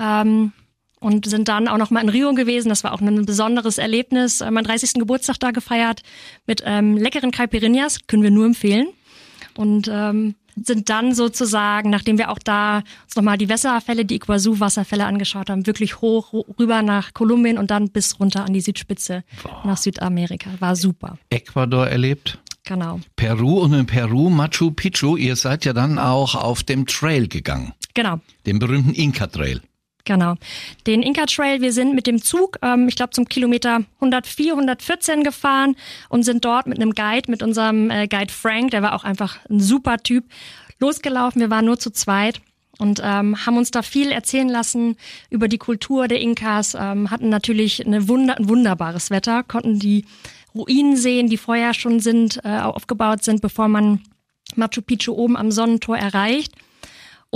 Ähm, 0.00 0.52
und 1.00 1.26
sind 1.26 1.48
dann 1.48 1.68
auch 1.68 1.78
noch 1.78 1.90
mal 1.90 2.00
in 2.00 2.08
Rio 2.08 2.32
gewesen. 2.34 2.68
Das 2.68 2.84
war 2.84 2.92
auch 2.92 3.00
ein 3.00 3.24
besonderes 3.26 3.78
Erlebnis. 3.78 4.40
Äh, 4.40 4.50
mein 4.50 4.64
30. 4.64 4.94
Geburtstag 4.94 5.38
da 5.40 5.50
gefeiert 5.50 6.02
mit 6.46 6.62
ähm, 6.64 6.96
leckeren 6.96 7.30
Caipirinhas, 7.30 8.06
können 8.06 8.22
wir 8.22 8.30
nur 8.30 8.46
empfehlen. 8.46 8.88
Und 9.56 9.88
ähm, 9.90 10.34
sind 10.62 10.88
dann 10.88 11.14
sozusagen, 11.14 11.90
nachdem 11.90 12.18
wir 12.18 12.30
auch 12.30 12.38
da 12.38 12.78
uns 13.04 13.14
nochmal 13.14 13.38
die 13.38 13.48
Wasserfälle, 13.48 14.04
die 14.04 14.16
Iguazu-Wasserfälle 14.16 15.04
angeschaut 15.04 15.50
haben, 15.50 15.66
wirklich 15.66 16.00
hoch 16.00 16.32
rüber 16.58 16.82
nach 16.82 17.12
Kolumbien 17.12 17.58
und 17.58 17.70
dann 17.70 17.90
bis 17.90 18.18
runter 18.18 18.44
an 18.44 18.52
die 18.52 18.60
Südspitze 18.60 19.22
Boah. 19.42 19.62
nach 19.66 19.76
Südamerika. 19.76 20.50
War 20.58 20.76
super. 20.76 21.18
Ecuador 21.30 21.86
erlebt? 21.86 22.38
Genau. 22.64 23.00
Peru 23.14 23.60
und 23.60 23.74
in 23.74 23.86
Peru 23.86 24.28
Machu 24.28 24.72
Picchu. 24.72 25.16
Ihr 25.16 25.36
seid 25.36 25.64
ja 25.64 25.72
dann 25.72 25.98
auch 25.98 26.34
auf 26.34 26.62
dem 26.64 26.86
Trail 26.86 27.28
gegangen. 27.28 27.72
Genau. 27.94 28.20
Dem 28.44 28.58
berühmten 28.58 28.92
Inka-Trail. 28.92 29.60
Genau. 30.06 30.36
Den 30.86 31.02
Inca 31.02 31.26
Trail, 31.26 31.60
wir 31.60 31.72
sind 31.72 31.94
mit 31.94 32.06
dem 32.06 32.22
Zug, 32.22 32.58
ähm, 32.62 32.88
ich 32.88 32.94
glaube 32.94 33.10
zum 33.10 33.28
Kilometer 33.28 33.80
104, 33.96 34.52
114 34.52 35.24
gefahren 35.24 35.76
und 36.08 36.22
sind 36.22 36.44
dort 36.44 36.68
mit 36.68 36.80
einem 36.80 36.92
Guide, 36.92 37.30
mit 37.30 37.42
unserem 37.42 37.90
äh, 37.90 38.06
Guide 38.06 38.32
Frank, 38.32 38.70
der 38.70 38.82
war 38.82 38.94
auch 38.94 39.04
einfach 39.04 39.38
ein 39.50 39.60
super 39.60 39.98
Typ, 39.98 40.24
losgelaufen. 40.78 41.40
Wir 41.40 41.50
waren 41.50 41.64
nur 41.64 41.78
zu 41.78 41.90
zweit 41.90 42.40
und 42.78 43.00
ähm, 43.02 43.44
haben 43.44 43.56
uns 43.56 43.72
da 43.72 43.82
viel 43.82 44.12
erzählen 44.12 44.48
lassen 44.48 44.96
über 45.28 45.48
die 45.48 45.58
Kultur 45.58 46.06
der 46.06 46.20
Inkas, 46.20 46.76
ähm, 46.78 47.10
hatten 47.10 47.28
natürlich 47.28 47.84
eine 47.84 48.08
Wunder 48.08 48.36
ein 48.38 48.48
wunderbares 48.48 49.10
Wetter, 49.10 49.42
konnten 49.42 49.80
die 49.80 50.04
Ruinen 50.54 50.96
sehen, 50.96 51.28
die 51.28 51.36
vorher 51.36 51.74
schon 51.74 51.98
sind, 51.98 52.40
äh, 52.44 52.60
aufgebaut 52.60 53.24
sind, 53.24 53.42
bevor 53.42 53.66
man 53.66 54.02
Machu 54.54 54.82
Picchu 54.82 55.12
oben 55.14 55.36
am 55.36 55.50
Sonnentor 55.50 55.98
erreicht. 55.98 56.52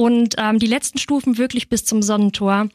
Und 0.01 0.37
ähm, 0.39 0.59
die 0.59 0.67
letzten 0.67 0.97
Stufen 0.97 1.37
wirklich 1.37 1.69
bis 1.69 1.85
zum 1.85 2.01
Sonnentor. 2.01 2.71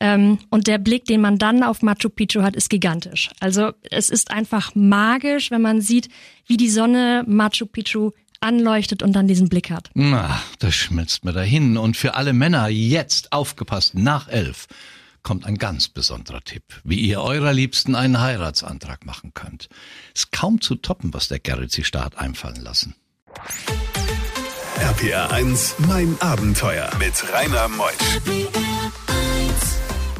Ähm, 0.00 0.38
und 0.48 0.68
der 0.68 0.78
Blick, 0.78 1.06
den 1.06 1.20
man 1.20 1.36
dann 1.36 1.64
auf 1.64 1.82
Machu 1.82 2.08
Picchu 2.08 2.42
hat, 2.42 2.54
ist 2.54 2.70
gigantisch. 2.70 3.30
Also 3.40 3.72
es 3.90 4.10
ist 4.10 4.30
einfach 4.30 4.76
magisch, 4.76 5.50
wenn 5.50 5.60
man 5.60 5.80
sieht, 5.80 6.08
wie 6.46 6.56
die 6.56 6.70
Sonne 6.70 7.24
Machu 7.26 7.66
Picchu 7.66 8.12
anleuchtet 8.38 9.02
und 9.02 9.12
dann 9.14 9.26
diesen 9.26 9.48
Blick 9.48 9.72
hat. 9.72 9.90
Na, 9.94 10.40
das 10.60 10.76
schmilzt 10.76 11.24
mir 11.24 11.32
dahin. 11.32 11.78
Und 11.78 11.96
für 11.96 12.14
alle 12.14 12.32
Männer 12.32 12.68
jetzt 12.68 13.32
aufgepasst, 13.32 13.96
nach 13.96 14.28
elf 14.28 14.68
kommt 15.24 15.46
ein 15.46 15.58
ganz 15.58 15.88
besonderer 15.88 16.42
Tipp, 16.44 16.62
wie 16.84 17.00
ihr 17.00 17.20
eurer 17.20 17.52
Liebsten 17.52 17.96
einen 17.96 18.20
Heiratsantrag 18.20 19.04
machen 19.04 19.32
könnt. 19.34 19.68
Ist 20.14 20.30
kaum 20.30 20.60
zu 20.60 20.76
toppen, 20.76 21.12
was 21.12 21.26
der 21.26 21.40
Gerrit 21.40 21.72
sich 21.72 21.90
da 21.90 22.08
einfallen 22.14 22.62
lassen. 22.62 22.94
RPR 24.80 25.32
1, 25.32 25.74
mein 25.88 26.16
Abenteuer 26.20 26.88
mit 27.00 27.12
Rainer 27.32 27.66
Meusch. 27.66 28.20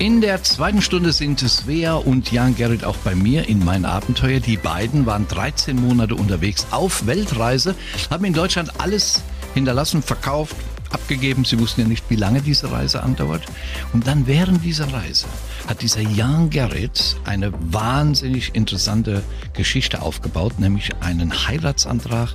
In 0.00 0.20
der 0.20 0.42
zweiten 0.42 0.82
Stunde 0.82 1.12
sind 1.12 1.38
Svea 1.38 1.94
und 1.94 2.32
Jan 2.32 2.56
Gerrit 2.56 2.82
auch 2.82 2.96
bei 2.96 3.14
mir 3.14 3.48
in 3.48 3.64
mein 3.64 3.84
Abenteuer. 3.84 4.40
Die 4.40 4.56
beiden 4.56 5.06
waren 5.06 5.28
13 5.28 5.76
Monate 5.76 6.16
unterwegs 6.16 6.66
auf 6.72 7.06
Weltreise, 7.06 7.76
haben 8.10 8.24
in 8.24 8.32
Deutschland 8.32 8.80
alles 8.80 9.22
hinterlassen, 9.54 10.02
verkauft, 10.02 10.56
abgegeben. 10.90 11.44
Sie 11.44 11.60
wussten 11.60 11.82
ja 11.82 11.86
nicht, 11.86 12.04
wie 12.08 12.16
lange 12.16 12.42
diese 12.42 12.72
Reise 12.72 13.04
andauert. 13.04 13.44
Und 13.92 14.08
dann 14.08 14.26
während 14.26 14.64
dieser 14.64 14.92
Reise 14.92 15.26
hat 15.68 15.82
dieser 15.82 16.00
Jan 16.00 16.50
Gerrit 16.50 17.16
eine 17.24 17.52
wahnsinnig 17.72 18.56
interessante 18.56 19.22
Geschichte 19.52 20.02
aufgebaut, 20.02 20.58
nämlich 20.58 20.90
einen 21.00 21.46
Heiratsantrag 21.46 22.34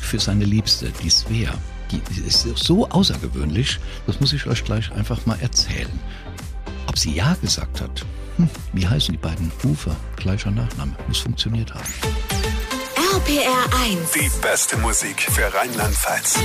für 0.00 0.18
seine 0.18 0.44
Liebste, 0.44 0.92
die 1.02 1.10
Svea. 1.10 1.52
Die 1.90 2.02
ist 2.26 2.42
so 2.56 2.88
außergewöhnlich, 2.88 3.78
das 4.06 4.20
muss 4.20 4.32
ich 4.32 4.46
euch 4.46 4.64
gleich 4.64 4.92
einfach 4.92 5.24
mal 5.26 5.38
erzählen. 5.40 5.98
Ob 6.86 6.98
sie 6.98 7.14
Ja 7.14 7.36
gesagt 7.40 7.80
hat? 7.80 8.04
Hm, 8.36 8.48
wie 8.72 8.86
heißen 8.86 9.12
die 9.12 9.18
beiden? 9.18 9.50
Ufer, 9.64 9.96
gleicher 10.16 10.50
Nachname. 10.50 10.94
Muss 11.06 11.18
funktioniert 11.18 11.74
haben. 11.74 11.92
RPR 13.14 13.80
1. 13.84 14.12
Die 14.12 14.30
beste 14.40 14.76
Musik 14.78 15.22
für 15.22 15.52
Rheinland-Pfalz. 15.52 16.38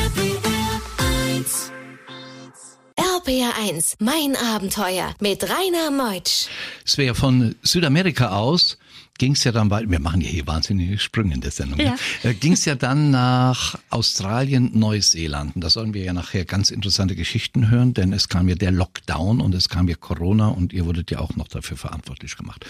RPR 2.95 3.53
1, 3.57 3.95
mein 3.99 4.35
Abenteuer 4.35 5.13
mit 5.19 5.43
Rainer 5.43 5.91
Meutsch. 5.91 6.47
Svea, 6.85 7.13
von 7.13 7.55
Südamerika 7.61 8.29
aus 8.29 8.77
ging 9.17 9.33
es 9.33 9.43
ja 9.43 9.51
dann 9.51 9.69
weiter, 9.69 9.89
wir 9.89 9.99
machen 9.99 10.21
ja 10.21 10.27
hier 10.27 10.47
wahnsinnige 10.47 10.97
Sprünge 10.97 11.35
in 11.35 11.41
der 11.41 11.51
Sendung, 11.51 11.79
Ja. 11.79 11.95
äh, 12.23 12.33
ging 12.33 12.53
es 12.53 12.65
ja 12.65 12.75
dann 12.75 13.11
nach 13.11 13.75
Australien, 13.89 14.71
Neuseeland. 14.73 15.55
Und 15.55 15.63
da 15.63 15.69
sollen 15.69 15.93
wir 15.93 16.03
ja 16.03 16.13
nachher 16.13 16.45
ganz 16.45 16.71
interessante 16.71 17.15
Geschichten 17.15 17.69
hören, 17.69 17.93
denn 17.93 18.11
es 18.11 18.27
kam 18.27 18.49
ja 18.49 18.55
der 18.55 18.71
Lockdown 18.71 19.39
und 19.39 19.53
es 19.55 19.69
kam 19.69 19.87
ja 19.87 19.95
Corona 19.95 20.47
und 20.47 20.73
ihr 20.73 20.85
wurdet 20.85 21.11
ja 21.11 21.19
auch 21.19 21.35
noch 21.35 21.47
dafür 21.47 21.77
verantwortlich 21.77 22.35
gemacht. 22.37 22.65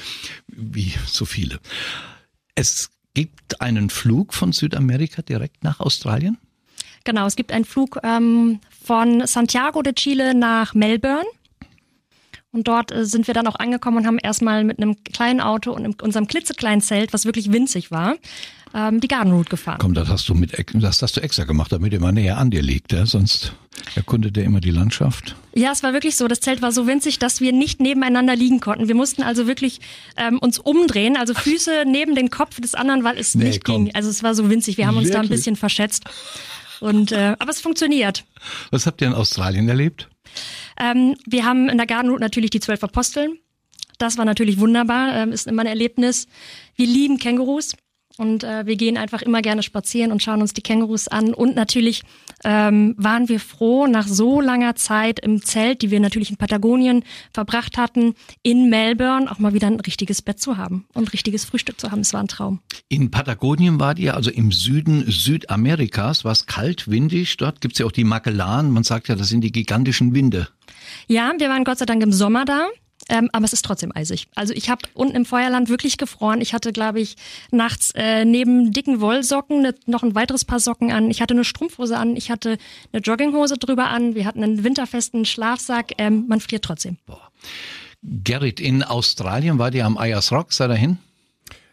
Wie 0.48 0.94
so 1.08 1.26
viele. 1.26 1.60
Es 2.56 2.90
gibt 3.14 3.62
einen 3.62 3.90
Flug 3.90 4.34
von 4.34 4.52
Südamerika 4.52 5.22
direkt 5.22 5.64
nach 5.64 5.80
Australien? 5.80 6.38
Genau, 7.04 7.26
es 7.28 7.36
gibt 7.36 7.52
einen 7.52 7.66
Flug 7.66 8.00
ähm, 8.04 8.60
von 8.84 9.28
Santiago 9.28 9.82
de 9.82 9.94
Chile 9.94 10.34
nach 10.34 10.74
Melbourne. 10.74 11.26
Und 12.54 12.68
dort 12.68 12.92
äh, 12.92 13.04
sind 13.06 13.26
wir 13.28 13.34
dann 13.34 13.48
auch 13.48 13.56
angekommen 13.56 13.98
und 13.98 14.06
haben 14.08 14.20
erstmal 14.20 14.64
mit 14.64 14.78
einem 14.78 15.04
kleinen 15.04 15.42
Auto 15.42 15.72
und 15.74 15.84
in 15.86 15.94
unserem 16.00 16.28
klitzekleinen 16.28 16.82
Zelt, 16.82 17.12
was 17.12 17.26
wirklich 17.26 17.52
winzig 17.52 17.90
war, 17.90 18.16
ähm, 18.76 19.00
die 19.02 19.08
Garden 19.08 19.34
Route 19.34 19.50
gefahren. 19.50 19.80
Komm, 19.80 19.96
das 19.96 20.08
hast 20.08 20.30
du 20.30 20.36
mit, 20.36 20.54
das 20.76 21.02
hast 21.02 21.18
du 21.18 21.22
extra 21.22 21.46
gemacht, 21.46 21.72
damit 21.72 21.94
er 21.94 21.98
immer 21.98 22.12
näher 22.12 22.38
an 22.38 22.52
dir 22.52 22.62
liegt, 22.62 22.92
ja? 22.94 23.08
sonst 23.08 23.54
erkundet 23.96 24.38
er 24.38 24.44
immer 24.44 24.60
die 24.62 24.70
Landschaft. 24.70 25.36
Ja, 25.56 25.72
es 25.72 25.82
war 25.82 25.94
wirklich 25.94 26.16
so. 26.16 26.28
Das 26.28 26.42
Zelt 26.42 26.62
war 26.62 26.72
so 26.72 26.86
winzig, 26.86 27.18
dass 27.18 27.42
wir 27.42 27.52
nicht 27.54 27.80
nebeneinander 27.80 28.36
liegen 28.36 28.60
konnten. 28.60 28.88
Wir 28.88 28.96
mussten 28.96 29.24
also 29.24 29.48
wirklich 29.48 29.82
ähm, 30.16 30.38
uns 30.38 30.60
umdrehen, 30.60 31.18
also 31.18 31.34
Füße 31.34 31.86
neben 31.88 32.14
den 32.14 32.30
Kopf 32.30 32.62
des 32.62 32.76
anderen, 32.76 33.04
weil 33.04 33.18
es 33.18 33.34
Nee, 33.34 33.46
nicht 33.46 33.66
komm. 33.66 33.86
ging. 33.86 33.96
Also 33.96 34.10
es 34.12 34.22
war 34.22 34.36
so 34.36 34.48
winzig. 34.50 34.78
Wir 34.78 34.86
haben 34.86 34.98
uns 34.98 35.10
da 35.10 35.16
ein 35.18 35.24
Wirklich? 35.24 35.40
bisschen 35.40 35.56
verschätzt. 35.56 36.04
Und 36.80 37.12
äh, 37.12 37.36
aber 37.40 37.50
es 37.50 37.62
funktioniert. 37.62 38.26
Was 38.70 38.86
habt 38.86 39.02
ihr 39.02 39.08
in 39.08 39.14
Australien 39.16 39.68
erlebt? 39.70 40.08
Ähm, 40.80 41.16
wir 41.26 41.46
haben 41.46 41.70
in 41.70 41.78
der 41.78 41.88
Garden 41.88 42.10
Route 42.10 42.22
natürlich 42.22 42.50
die 42.50 42.60
zwölf 42.60 42.84
Aposteln. 42.84 43.38
Das 43.98 44.18
war 44.18 44.26
natürlich 44.26 44.60
wunderbar, 44.60 45.16
ähm, 45.16 45.32
ist 45.32 45.48
immer 45.48 45.62
ein 45.62 45.68
Erlebnis. 45.68 46.28
Wir 46.76 46.88
lieben 46.88 47.18
Kängurus 47.18 47.74
und 48.18 48.44
äh, 48.44 48.66
wir 48.66 48.76
gehen 48.76 48.98
einfach 48.98 49.22
immer 49.22 49.42
gerne 49.42 49.64
spazieren 49.64 50.12
und 50.12 50.22
schauen 50.22 50.42
uns 50.42 50.54
die 50.54 50.62
Kängurus 50.62 51.08
an. 51.08 51.34
Und 51.34 51.56
natürlich 51.56 52.04
ähm, 52.44 52.94
waren 52.98 53.28
wir 53.28 53.40
froh, 53.40 53.88
nach 53.88 54.08
so 54.08 54.40
langer 54.40 54.76
Zeit 54.76 55.20
im 55.20 55.42
Zelt, 55.42 55.82
die 55.82 55.90
wir 55.90 56.00
natürlich 56.00 56.30
in 56.30 56.38
Patagonien 56.38 57.04
verbracht 57.34 57.78
hatten, 57.78 58.14
in 58.44 58.70
Melbourne 58.70 59.32
auch 59.32 59.40
mal 59.40 59.54
wieder 59.54 59.68
ein 59.68 59.80
richtiges 59.80 60.22
Bett 60.22 60.40
zu 60.40 60.58
haben 60.58 60.86
und 60.94 61.06
ein 61.06 61.08
richtiges 61.08 61.46
Frühstück 61.46 61.80
zu 61.80 61.92
haben. 61.92 62.02
Es 62.02 62.14
war 62.14 62.20
ein 62.20 62.28
Traum. 62.28 62.60
In 62.88 63.10
Patagonien 63.10 63.80
war 63.80 63.96
die, 63.96 64.12
also 64.12 64.30
im 64.30 64.52
Süden 64.52 65.10
Südamerikas, 65.10 66.24
war 66.24 66.34
es 66.34 66.46
kalt, 66.46 66.90
windig. 66.90 67.38
Dort 67.38 67.62
gibt's 67.62 67.80
ja 67.80 67.86
auch 67.88 67.92
die 67.92 68.04
Magellanen. 68.04 68.72
Man 68.72 68.84
sagt 68.84 69.08
ja, 69.08 69.16
das 69.16 69.30
sind 69.30 69.42
die 69.42 69.52
gigantischen 69.52 70.14
Winde. 70.14 70.50
Ja, 71.08 71.34
wir 71.38 71.50
waren 71.50 71.64
Gott 71.64 71.80
sei 71.80 71.86
Dank 71.86 72.04
im 72.04 72.14
Sommer 72.14 72.46
da. 72.46 72.68
Ähm, 73.10 73.30
aber 73.34 73.46
es 73.46 73.54
ist 73.54 73.66
trotzdem 73.66 73.92
eisig. 73.96 74.28
Also 74.36 74.54
ich 74.54 74.70
habe 74.70 74.82
unten 74.94 75.16
im 75.16 75.26
Feuerland 75.26 75.70
wirklich 75.70 75.98
gefroren. 75.98 76.42
Ich 76.42 76.54
hatte, 76.54 76.72
glaube 76.72 77.02
ich, 77.02 77.16
nachts 77.52 77.92
äh, 77.96 78.26
neben 78.26 78.72
dicken 78.72 79.02
Wollsocken 79.02 79.62
ne, 79.62 79.76
noch 79.86 80.04
ein 80.04 80.16
weiteres 80.16 80.46
Paar 80.46 80.60
Socken 80.60 80.92
an. 80.92 81.12
Ich 81.12 81.22
hatte 81.22 81.34
eine 81.34 81.44
Strumpfhose 81.44 81.98
an. 81.98 82.16
Ich 82.16 82.32
hatte 82.32 82.58
eine 82.92 83.02
Jogginghose 83.02 83.58
drüber 83.58 83.90
an. 83.90 84.16
Wir 84.16 84.26
hatten 84.26 84.44
einen 84.44 84.64
winterfesten 84.64 85.26
Schlafsack. 85.26 85.94
Ähm, 85.98 86.26
man 86.28 86.40
friert 86.40 86.64
trotzdem. 86.64 86.98
Gerrit, 88.02 88.60
in 88.60 88.84
Australien 88.84 89.60
war 89.60 89.72
die 89.72 89.82
am 89.82 89.98
Ayers 89.98 90.32
Rock, 90.32 90.52
sei 90.52 90.68
dahin? 90.68 90.98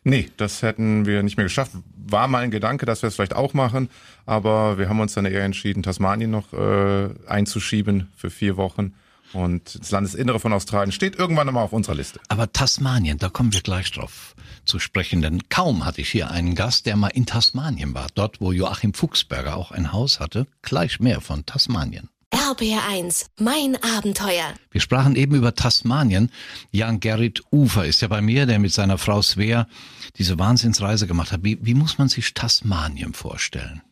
Nee, 0.02 0.28
das 0.36 0.62
hätten 0.62 1.04
wir 1.04 1.22
nicht 1.22 1.36
mehr 1.36 1.44
geschafft. 1.44 1.72
War 2.06 2.26
mal 2.28 2.42
ein 2.42 2.50
Gedanke, 2.50 2.86
dass 2.86 3.02
wir 3.02 3.08
es 3.08 3.16
vielleicht 3.16 3.36
auch 3.36 3.52
machen, 3.52 3.90
aber 4.26 4.78
wir 4.78 4.88
haben 4.88 5.00
uns 5.00 5.14
dann 5.14 5.26
eher 5.26 5.44
entschieden, 5.44 5.82
Tasmanien 5.82 6.30
noch 6.30 6.52
äh, 6.52 7.10
einzuschieben 7.26 8.10
für 8.16 8.30
vier 8.30 8.56
Wochen. 8.56 8.94
Und 9.32 9.78
das 9.80 9.90
Landesinnere 9.90 10.40
von 10.40 10.52
Australien 10.52 10.92
steht 10.92 11.16
irgendwann 11.16 11.48
einmal 11.48 11.64
auf 11.64 11.72
unserer 11.72 11.94
Liste. 11.94 12.20
Aber 12.28 12.52
Tasmanien, 12.52 13.18
da 13.18 13.28
kommen 13.28 13.52
wir 13.52 13.60
gleich 13.60 13.90
drauf 13.92 14.34
zu 14.64 14.78
sprechen, 14.78 15.22
denn 15.22 15.48
kaum 15.48 15.84
hatte 15.84 16.00
ich 16.00 16.10
hier 16.10 16.30
einen 16.30 16.54
Gast, 16.54 16.86
der 16.86 16.96
mal 16.96 17.08
in 17.08 17.26
Tasmanien 17.26 17.94
war, 17.94 18.08
dort 18.14 18.40
wo 18.40 18.52
Joachim 18.52 18.94
Fuchsberger 18.94 19.56
auch 19.56 19.70
ein 19.70 19.92
Haus 19.92 20.20
hatte, 20.20 20.46
gleich 20.62 21.00
mehr 21.00 21.20
von 21.20 21.46
Tasmanien. 21.46 22.08
RPR 22.32 22.86
1, 22.88 23.26
mein 23.40 23.76
Abenteuer. 23.82 24.54
Wir 24.70 24.80
sprachen 24.80 25.16
eben 25.16 25.34
über 25.34 25.54
Tasmanien. 25.54 26.30
Jan 26.70 27.00
Gerrit 27.00 27.42
Ufer 27.50 27.84
ist 27.84 28.02
ja 28.02 28.08
bei 28.08 28.20
mir, 28.20 28.46
der 28.46 28.60
mit 28.60 28.72
seiner 28.72 28.98
Frau 28.98 29.20
Svea 29.20 29.66
diese 30.16 30.38
Wahnsinnsreise 30.38 31.08
gemacht 31.08 31.32
hat. 31.32 31.42
Wie, 31.42 31.58
wie 31.60 31.74
muss 31.74 31.98
man 31.98 32.08
sich 32.08 32.32
Tasmanien 32.32 33.14
vorstellen? 33.14 33.82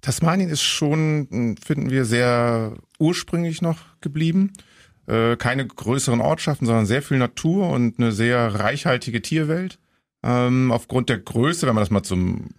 Tasmanien 0.00 0.50
ist 0.50 0.62
schon, 0.62 1.26
mh, 1.30 1.54
finden 1.64 1.90
wir, 1.90 2.04
sehr 2.04 2.74
ursprünglich 2.98 3.62
noch 3.62 3.78
geblieben. 4.00 4.52
Äh, 5.06 5.36
keine 5.36 5.66
größeren 5.66 6.20
Ortschaften, 6.20 6.66
sondern 6.66 6.86
sehr 6.86 7.02
viel 7.02 7.18
Natur 7.18 7.70
und 7.70 7.98
eine 7.98 8.12
sehr 8.12 8.54
reichhaltige 8.54 9.22
Tierwelt. 9.22 9.78
Ähm, 10.22 10.72
aufgrund 10.72 11.08
der 11.08 11.18
Größe, 11.18 11.66
wenn 11.66 11.74
man 11.74 11.82
das 11.82 11.90
mal 11.90 12.02
zum 12.02 12.50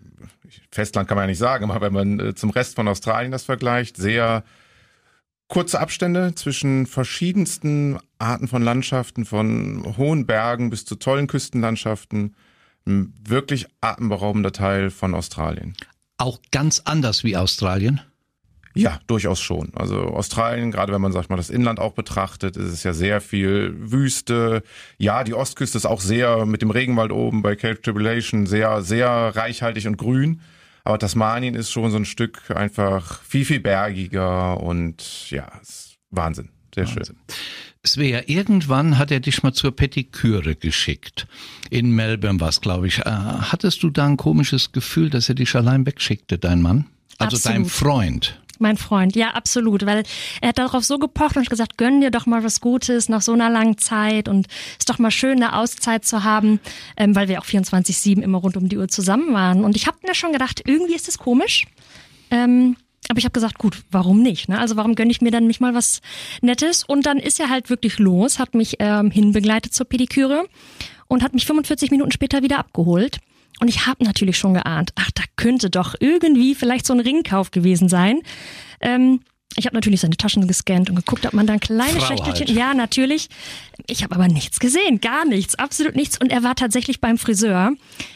Festland 0.72 1.08
kann 1.08 1.16
man 1.16 1.24
ja 1.24 1.28
nicht 1.28 1.38
sagen, 1.38 1.70
aber 1.70 1.82
wenn 1.82 1.94
man 1.94 2.20
äh, 2.20 2.36
zum 2.36 2.50
Rest 2.50 2.76
von 2.76 2.88
Australien 2.88 3.32
das 3.32 3.44
vergleicht, 3.44 3.98
sehr 3.98 4.44
kurze 5.48 5.80
Abstände 5.80 6.36
zwischen 6.36 6.86
verschiedensten 6.86 8.00
Arten 8.20 8.48
von 8.48 8.62
Landschaften, 8.62 9.26
von 9.26 9.96
hohen 9.98 10.26
Bergen 10.26 10.70
bis 10.70 10.86
zu 10.86 10.96
tollen 10.96 11.28
Küstenlandschaften. 11.28 12.36
Ein 12.86 13.14
wirklich 13.28 13.68
atemberaubender 13.82 14.52
Teil 14.52 14.90
von 14.90 15.14
Australien. 15.14 15.76
Auch 16.18 16.40
ganz 16.52 16.82
anders 16.86 17.24
wie 17.24 17.38
Australien. 17.38 18.02
Ja, 18.78 19.00
durchaus 19.08 19.40
schon. 19.40 19.72
Also 19.76 20.02
Australien, 20.02 20.72
gerade 20.72 20.94
wenn 20.94 21.02
man 21.02 21.12
sagt 21.12 21.32
mal 21.32 21.36
das 21.36 21.50
Inland 21.50 21.80
auch 21.80 21.94
betrachtet, 21.94 22.58
ist 22.58 22.72
es 22.72 22.84
ja 22.84 22.94
sehr 22.94 23.22
viel 23.22 23.74
Wüste. 23.80 24.62
Ja, 25.00 25.24
die 25.24 25.34
Ostküste 25.34 25.80
ist 25.80 25.88
auch 25.88 26.00
sehr 26.00 26.46
mit 26.46 26.62
dem 26.62 26.70
Regenwald 26.70 27.12
oben 27.12 27.42
bei 27.42 27.56
Cape 27.56 27.82
Tribulation 27.82 28.46
sehr, 28.46 28.84
sehr 28.84 29.10
reichhaltig 29.10 29.88
und 29.88 29.98
grün. 29.98 30.42
Aber 30.84 31.00
Tasmanien 31.00 31.56
ist 31.56 31.72
schon 31.72 31.90
so 31.90 31.98
ein 31.98 32.06
Stück 32.06 32.52
einfach 32.52 33.22
viel, 33.24 33.46
viel 33.46 33.60
bergiger 33.60 34.62
und 34.62 35.32
ja, 35.32 35.48
ist 35.62 35.98
Wahnsinn. 36.12 36.50
Sehr 36.86 36.88
schön. 36.88 37.16
Svea, 37.86 38.22
irgendwann 38.28 38.98
hat 38.98 39.12
er 39.12 39.20
dich 39.20 39.44
mal 39.44 39.54
zur 39.54 39.76
Petiküre 39.76 40.56
geschickt. 40.56 41.28
In 41.70 41.92
Melbourne 41.92 42.40
war 42.40 42.50
es, 42.50 42.62
glaube 42.62 42.88
ich. 42.88 43.00
Äh, 43.00 43.04
hattest 43.06 43.82
du 43.84 43.90
da 43.90 44.06
ein 44.06 44.18
komisches 44.18 44.72
Gefühl, 44.72 45.10
dass 45.10 45.30
er 45.30 45.36
dich 45.36 45.56
allein 45.56 45.86
wegschickte, 45.86 46.38
dein 46.38 46.62
Mann? 46.62 46.86
Also 47.18 47.38
Absolut. 47.38 47.56
dein 47.56 47.66
Freund. 47.66 48.42
Mein 48.60 48.78
Freund, 48.78 49.16
ja, 49.16 49.32
absolut, 49.32 49.86
weil 49.86 50.04
er 50.42 50.50
hat 50.50 50.58
darauf 50.58 50.84
so 50.84 50.98
gepocht 50.98 51.38
und 51.38 51.48
gesagt, 51.48 51.78
gönn 51.78 52.02
dir 52.02 52.10
doch 52.10 52.26
mal 52.26 52.44
was 52.44 52.60
Gutes 52.60 53.08
nach 53.08 53.22
so 53.22 53.34
einer 53.34 53.52
langen 53.52 53.78
Zeit 53.78 54.28
und 54.28 54.48
ist 54.80 54.90
doch 54.90 54.98
mal 54.98 55.12
schön, 55.12 55.44
eine 55.44 55.56
Auszeit 55.56 56.06
zu 56.06 56.24
haben, 56.24 56.60
ähm, 56.98 57.16
weil 57.16 57.28
wir 57.28 57.40
auch 57.40 57.46
24-7 57.46 58.20
immer 58.22 58.40
rund 58.40 58.58
um 58.58 58.68
die 58.68 58.78
Uhr 58.78 58.88
zusammen 58.88 59.32
waren. 59.34 59.64
Und 59.64 59.76
ich 59.76 59.86
habe 59.86 59.98
mir 60.06 60.16
schon 60.16 60.32
gedacht, 60.32 60.64
irgendwie 60.66 60.96
ist 60.96 61.08
das 61.08 61.20
komisch. 61.20 61.66
Ähm, 62.32 62.76
aber 63.10 63.20
ich 63.20 63.26
habe 63.26 63.34
gesagt, 63.34 63.58
gut, 63.58 63.84
warum 63.90 64.22
nicht? 64.22 64.50
Ne? 64.50 64.60
Also 64.60 64.76
warum 64.76 64.96
gönne 64.96 65.12
ich 65.12 65.22
mir 65.22 65.32
dann 65.32 65.48
nicht 65.48 65.62
mal 65.62 65.74
was 65.74 66.02
Nettes? 66.42 66.84
Und 66.84 67.06
dann 67.06 67.20
ist 67.20 67.40
er 67.40 67.50
halt 67.50 67.70
wirklich 67.70 68.00
los, 68.00 68.40
hat 68.40 68.54
mich 68.54 68.78
ähm, 68.80 69.12
hinbegleitet 69.12 69.74
zur 69.74 69.88
Pediküre 69.88 70.46
und 71.08 71.24
hat 71.24 71.34
mich 71.34 71.46
45 71.46 71.92
Minuten 71.92 72.12
später 72.12 72.44
wieder 72.44 72.60
abgeholt. 72.60 73.20
Und 73.60 73.70
ich 73.70 73.88
habe 73.88 74.04
natürlich 74.04 74.38
schon 74.38 74.54
geahnt, 74.54 74.92
ach, 74.96 75.10
da 75.12 75.24
könnte 75.36 75.70
doch 75.70 75.96
irgendwie 76.00 76.54
vielleicht 76.54 76.86
so 76.86 76.94
ein 76.94 77.00
Ringkauf 77.00 77.52
gewesen 77.52 77.90
sein. 77.90 78.22
Ähm, 78.82 79.22
ich 79.58 79.66
habe 79.66 79.76
natürlich 79.76 80.02
seine 80.02 80.16
Taschen 80.16 80.48
gescannt 80.48 80.90
und 80.90 80.96
geguckt, 80.96 81.26
ob 81.26 81.34
man 81.34 81.48
da 81.48 81.54
ein 81.54 81.60
kleines 81.60 82.04
Frau 82.04 82.08
Schächtelchen. 82.08 82.48
halt. 82.48 82.58
Ja, 82.58 82.74
natürlich. 82.74 83.28
Ich 83.88 84.04
habe 84.04 84.16
aber 84.16 84.28
nichts 84.28 84.60
gesehen, 84.60 85.02
gar 85.02 85.26
nichts, 85.26 85.56
absolut 85.56 85.96
nichts. 85.96 86.18
Und 86.20 86.32
er 86.32 86.44
war 86.44 86.56
tatsächlich 86.56 87.02
beim 87.02 87.18
Friseur. 87.18 87.72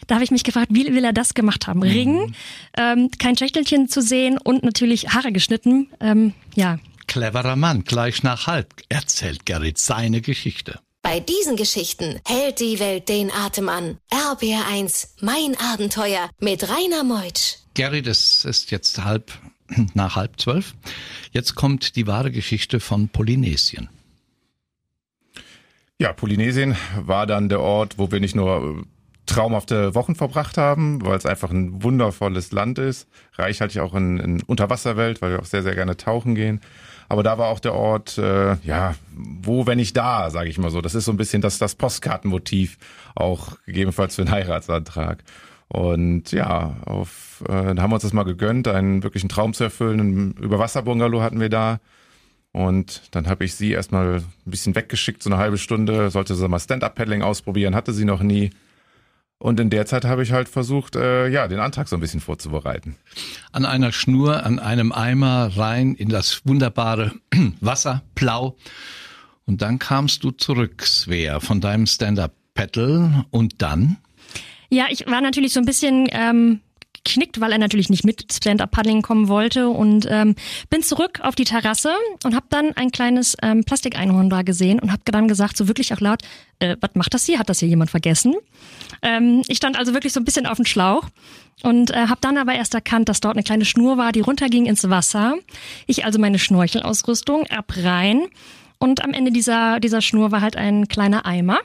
Da 0.08 0.16
habe 0.16 0.24
ich 0.24 0.32
mich 0.32 0.44
gefragt, 0.44 0.68
wie 0.70 0.86
will 0.94 1.04
er 1.04 1.14
das 1.14 1.34
gemacht 1.34 1.68
haben? 1.68 1.82
Ring, 1.82 2.34
ähm, 2.78 3.10
kein 3.18 3.36
Schächtelchen 3.36 3.90
zu 3.90 4.02
sehen 4.02 4.38
und 4.38 4.64
natürlich 4.64 5.10
Haare 5.10 5.32
geschnitten. 5.32 5.90
Ähm, 6.00 6.34
ja, 6.56 6.78
Cleverer 7.08 7.58
Mann, 7.58 7.84
gleich 7.84 8.24
nach 8.24 8.48
halb 8.48 8.74
erzählt 8.88 9.46
Gerrit 9.46 9.78
seine 9.78 10.22
Geschichte. 10.22 10.80
Bei 11.02 11.20
diesen 11.20 11.58
Geschichten 11.58 12.22
hält 12.26 12.60
die 12.60 12.80
Welt 12.80 13.10
den 13.10 13.32
Atem 13.32 13.68
an. 13.68 13.98
RBR1, 14.12 15.08
mein 15.20 15.58
Abenteuer 15.60 16.30
mit 16.40 16.70
Rainer 16.70 17.04
Meutsch. 17.04 17.58
Gerrit, 17.74 18.08
es 18.08 18.46
ist 18.46 18.72
jetzt 18.72 19.04
halb 19.04 19.34
nach 19.94 20.16
halb 20.16 20.40
zwölf. 20.40 20.76
Jetzt 21.32 21.56
kommt 21.56 21.96
die 21.96 22.08
wahre 22.08 22.32
Geschichte 22.32 22.80
von 22.80 23.10
Polynesien. 23.10 23.90
Ja, 26.00 26.14
Polynesien 26.14 26.76
war 27.00 27.28
dann 27.28 27.48
der 27.48 27.60
Ort, 27.60 28.00
wo 28.00 28.12
wir 28.12 28.20
nicht 28.20 28.36
nur 28.36 28.80
äh, 28.80 28.84
traumhafte 29.28 29.94
Wochen 29.94 30.16
verbracht 30.16 30.58
haben, 30.58 31.06
weil 31.06 31.18
es 31.18 31.26
einfach 31.26 31.52
ein 31.52 31.84
wundervolles 31.84 32.52
Land 32.52 32.80
ist, 32.80 33.08
reichhaltig 33.34 33.80
auch 33.82 33.94
in, 33.94 34.18
in 34.18 34.44
Unterwasserwelt, 34.44 35.22
weil 35.22 35.32
wir 35.32 35.40
auch 35.40 35.46
sehr, 35.46 35.64
sehr 35.64 35.76
gerne 35.76 35.98
tauchen 35.98 36.36
gehen. 36.36 36.60
Aber 37.08 37.24
da 37.24 37.38
war 37.38 37.50
auch 37.50 37.60
der 37.60 37.74
Ort, 37.74 38.18
äh, 38.18 38.56
ja, 38.64 38.96
wo, 39.14 39.68
wenn 39.68 39.78
nicht 39.78 39.96
da, 39.96 40.30
sage 40.30 40.50
ich 40.50 40.58
mal 40.58 40.72
so. 40.72 40.82
Das 40.82 40.96
ist 40.96 41.06
so 41.06 41.12
ein 41.12 41.18
bisschen 41.18 41.42
das, 41.42 41.58
das 41.58 41.76
Postkartenmotiv, 41.76 42.78
auch 43.16 43.58
gegebenenfalls 43.66 44.16
für 44.16 44.22
einen 44.22 44.32
Heiratsantrag. 44.32 45.24
Und 45.72 46.34
ja, 46.34 46.76
auf, 46.86 47.46
äh, 47.48 47.54
haben 47.54 47.92
wir 47.92 47.94
uns 47.94 48.04
das 48.04 48.12
mal 48.12 48.24
gegönnt, 48.24 48.68
einen 48.68 49.04
wirklichen 49.04 49.30
Traum 49.30 49.54
zu 49.54 49.64
erfüllen. 49.64 50.00
Ein 50.00 50.32
Überwasserbungalow 50.34 51.22
hatten 51.22 51.40
wir 51.40 51.48
da. 51.48 51.80
Und 52.52 53.04
dann 53.12 53.28
habe 53.28 53.46
ich 53.46 53.56
sie 53.56 53.72
erstmal 53.72 54.18
ein 54.18 54.26
bisschen 54.44 54.76
weggeschickt, 54.76 55.24
so 55.24 55.30
eine 55.30 55.38
halbe 55.38 55.58
Stunde, 55.58 56.10
sollte 56.10 56.36
sie 56.36 56.50
mal 56.50 56.60
Stand-Up-Paddling 56.60 57.22
ausprobieren, 57.22 57.74
hatte 57.74 57.94
sie 57.94 58.04
noch 58.04 58.22
nie. 58.22 58.50
Und 59.38 59.62
in 59.62 59.70
der 59.70 59.86
Zeit 59.86 60.04
habe 60.04 60.24
ich 60.24 60.34
halt 60.34 60.50
versucht, 60.50 60.98
äh, 60.98 61.30
ja, 61.30 61.48
den 61.48 61.60
Antrag 61.60 61.88
so 61.88 61.96
ein 61.96 62.02
bisschen 62.02 62.20
vorzubereiten. 62.20 62.98
An 63.54 63.64
einer 63.64 63.94
Schnur, 63.94 64.46
an 64.46 64.60
einem 64.60 64.92
Eimer 64.92 65.56
rein 65.56 65.96
in 65.96 66.10
das 66.10 66.46
wunderbare 66.46 67.14
Wasser, 67.62 68.04
blau. 68.14 68.58
Und 69.46 69.62
dann 69.62 69.80
kamst 69.80 70.26
du 70.26 70.32
zurück, 70.32 70.86
Svea, 70.86 71.40
von 71.40 71.62
deinem 71.62 71.88
Stand-Up-Paddle. 71.88 73.26
Und 73.32 73.62
dann? 73.62 73.96
Ja, 74.72 74.86
ich 74.90 75.06
war 75.06 75.20
natürlich 75.20 75.52
so 75.52 75.60
ein 75.60 75.66
bisschen 75.66 76.08
ähm, 76.12 76.62
knickt, 77.04 77.42
weil 77.42 77.52
er 77.52 77.58
natürlich 77.58 77.90
nicht 77.90 78.06
mit 78.06 78.32
Stand-Up-Paddling 78.32 79.02
kommen 79.02 79.28
wollte 79.28 79.68
und 79.68 80.08
ähm, 80.10 80.36
bin 80.70 80.82
zurück 80.82 81.20
auf 81.22 81.36
die 81.36 81.44
Terrasse 81.44 81.92
und 82.24 82.36
habe 82.36 82.46
dann 82.50 82.72
ein 82.78 82.92
kleines 82.92 83.36
ähm, 83.42 83.66
Plastikeinhorn 83.66 84.30
da 84.30 84.44
gesehen 84.44 84.80
und 84.80 84.92
habe 84.92 85.02
dann 85.06 85.28
gesagt, 85.28 85.58
so 85.58 85.68
wirklich 85.68 85.94
auch 85.94 86.00
laut, 86.00 86.22
äh, 86.60 86.78
was 86.80 86.92
macht 86.94 87.14
das 87.14 87.26
hier? 87.26 87.38
Hat 87.38 87.50
das 87.50 87.60
hier 87.60 87.68
jemand 87.68 87.90
vergessen? 87.90 88.36
Ähm, 89.02 89.42
ich 89.50 89.58
stand 89.58 89.78
also 89.78 89.94
wirklich 89.94 90.14
so 90.14 90.22
ein 90.22 90.26
bisschen 90.26 90.46
auf 90.46 90.56
dem 90.56 90.66
Schlauch 90.66 91.10
und 91.64 91.92
äh, 91.92 92.08
habe 92.08 92.22
dann 92.22 92.38
aber 92.38 92.54
erst 92.54 92.74
erkannt, 92.74 93.10
dass 93.10 93.20
dort 93.20 93.36
eine 93.36 93.44
kleine 93.44 93.66
Schnur 93.66 93.98
war, 93.98 94.14
die 94.14 94.22
runterging 94.22 94.68
ins 94.68 94.90
Wasser. 94.90 95.36
Ich 95.86 96.06
also 96.06 96.18
meine 96.18 96.40
Schnorchelausrüstung 96.40 97.46
ab 97.48 97.74
rein 97.78 98.22
und 98.80 99.04
am 99.04 99.12
Ende 99.12 99.32
dieser, 99.32 99.82
dieser 99.82 100.02
Schnur 100.02 100.32
war 100.32 100.40
halt 100.40 100.56
ein 100.56 100.88
kleiner 100.88 101.26
Eimer. 101.26 101.60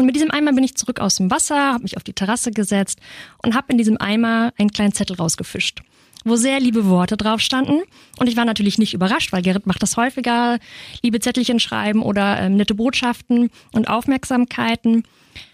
Und 0.00 0.06
mit 0.06 0.16
diesem 0.16 0.30
Eimer 0.30 0.54
bin 0.54 0.64
ich 0.64 0.76
zurück 0.76 0.98
aus 0.98 1.16
dem 1.16 1.30
Wasser, 1.30 1.74
habe 1.74 1.82
mich 1.82 1.98
auf 1.98 2.02
die 2.02 2.14
Terrasse 2.14 2.52
gesetzt 2.52 3.00
und 3.42 3.54
habe 3.54 3.66
in 3.72 3.76
diesem 3.76 4.00
Eimer 4.00 4.50
einen 4.56 4.70
kleinen 4.70 4.94
Zettel 4.94 5.16
rausgefischt, 5.16 5.82
wo 6.24 6.36
sehr 6.36 6.58
liebe 6.58 6.86
Worte 6.86 7.18
drauf 7.18 7.42
standen. 7.42 7.82
Und 8.16 8.26
ich 8.26 8.34
war 8.34 8.46
natürlich 8.46 8.78
nicht 8.78 8.94
überrascht, 8.94 9.30
weil 9.30 9.42
Gerrit 9.42 9.66
macht 9.66 9.82
das 9.82 9.98
häufiger, 9.98 10.58
liebe 11.02 11.20
Zettelchen 11.20 11.60
schreiben 11.60 12.00
oder 12.00 12.40
ähm, 12.40 12.56
nette 12.56 12.74
Botschaften 12.74 13.50
und 13.72 13.88
Aufmerksamkeiten. 13.88 15.02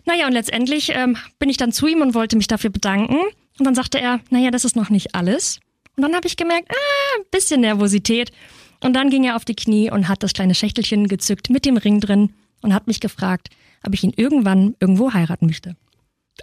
Naja, 0.04 0.28
und 0.28 0.32
letztendlich 0.32 0.92
ähm, 0.94 1.16
bin 1.40 1.50
ich 1.50 1.56
dann 1.56 1.72
zu 1.72 1.88
ihm 1.88 2.00
und 2.00 2.14
wollte 2.14 2.36
mich 2.36 2.46
dafür 2.46 2.70
bedanken. 2.70 3.18
Und 3.58 3.64
dann 3.64 3.74
sagte 3.74 3.98
er, 3.98 4.20
naja, 4.30 4.52
das 4.52 4.64
ist 4.64 4.76
noch 4.76 4.90
nicht 4.90 5.16
alles. 5.16 5.58
Und 5.96 6.04
dann 6.04 6.14
habe 6.14 6.28
ich 6.28 6.36
gemerkt, 6.36 6.70
ah, 6.70 7.18
ein 7.18 7.24
bisschen 7.32 7.62
Nervosität. 7.62 8.30
Und 8.78 8.92
dann 8.92 9.10
ging 9.10 9.24
er 9.24 9.34
auf 9.34 9.44
die 9.44 9.56
Knie 9.56 9.90
und 9.90 10.06
hat 10.06 10.22
das 10.22 10.34
kleine 10.34 10.54
Schächtelchen 10.54 11.08
gezückt 11.08 11.50
mit 11.50 11.64
dem 11.64 11.78
Ring 11.78 11.98
drin 11.98 12.32
und 12.62 12.74
hat 12.74 12.86
mich 12.86 13.00
gefragt, 13.00 13.48
ob 13.86 13.94
ich 13.94 14.02
ihn 14.04 14.12
irgendwann 14.16 14.74
irgendwo 14.80 15.12
heiraten 15.12 15.46
möchte. 15.46 15.76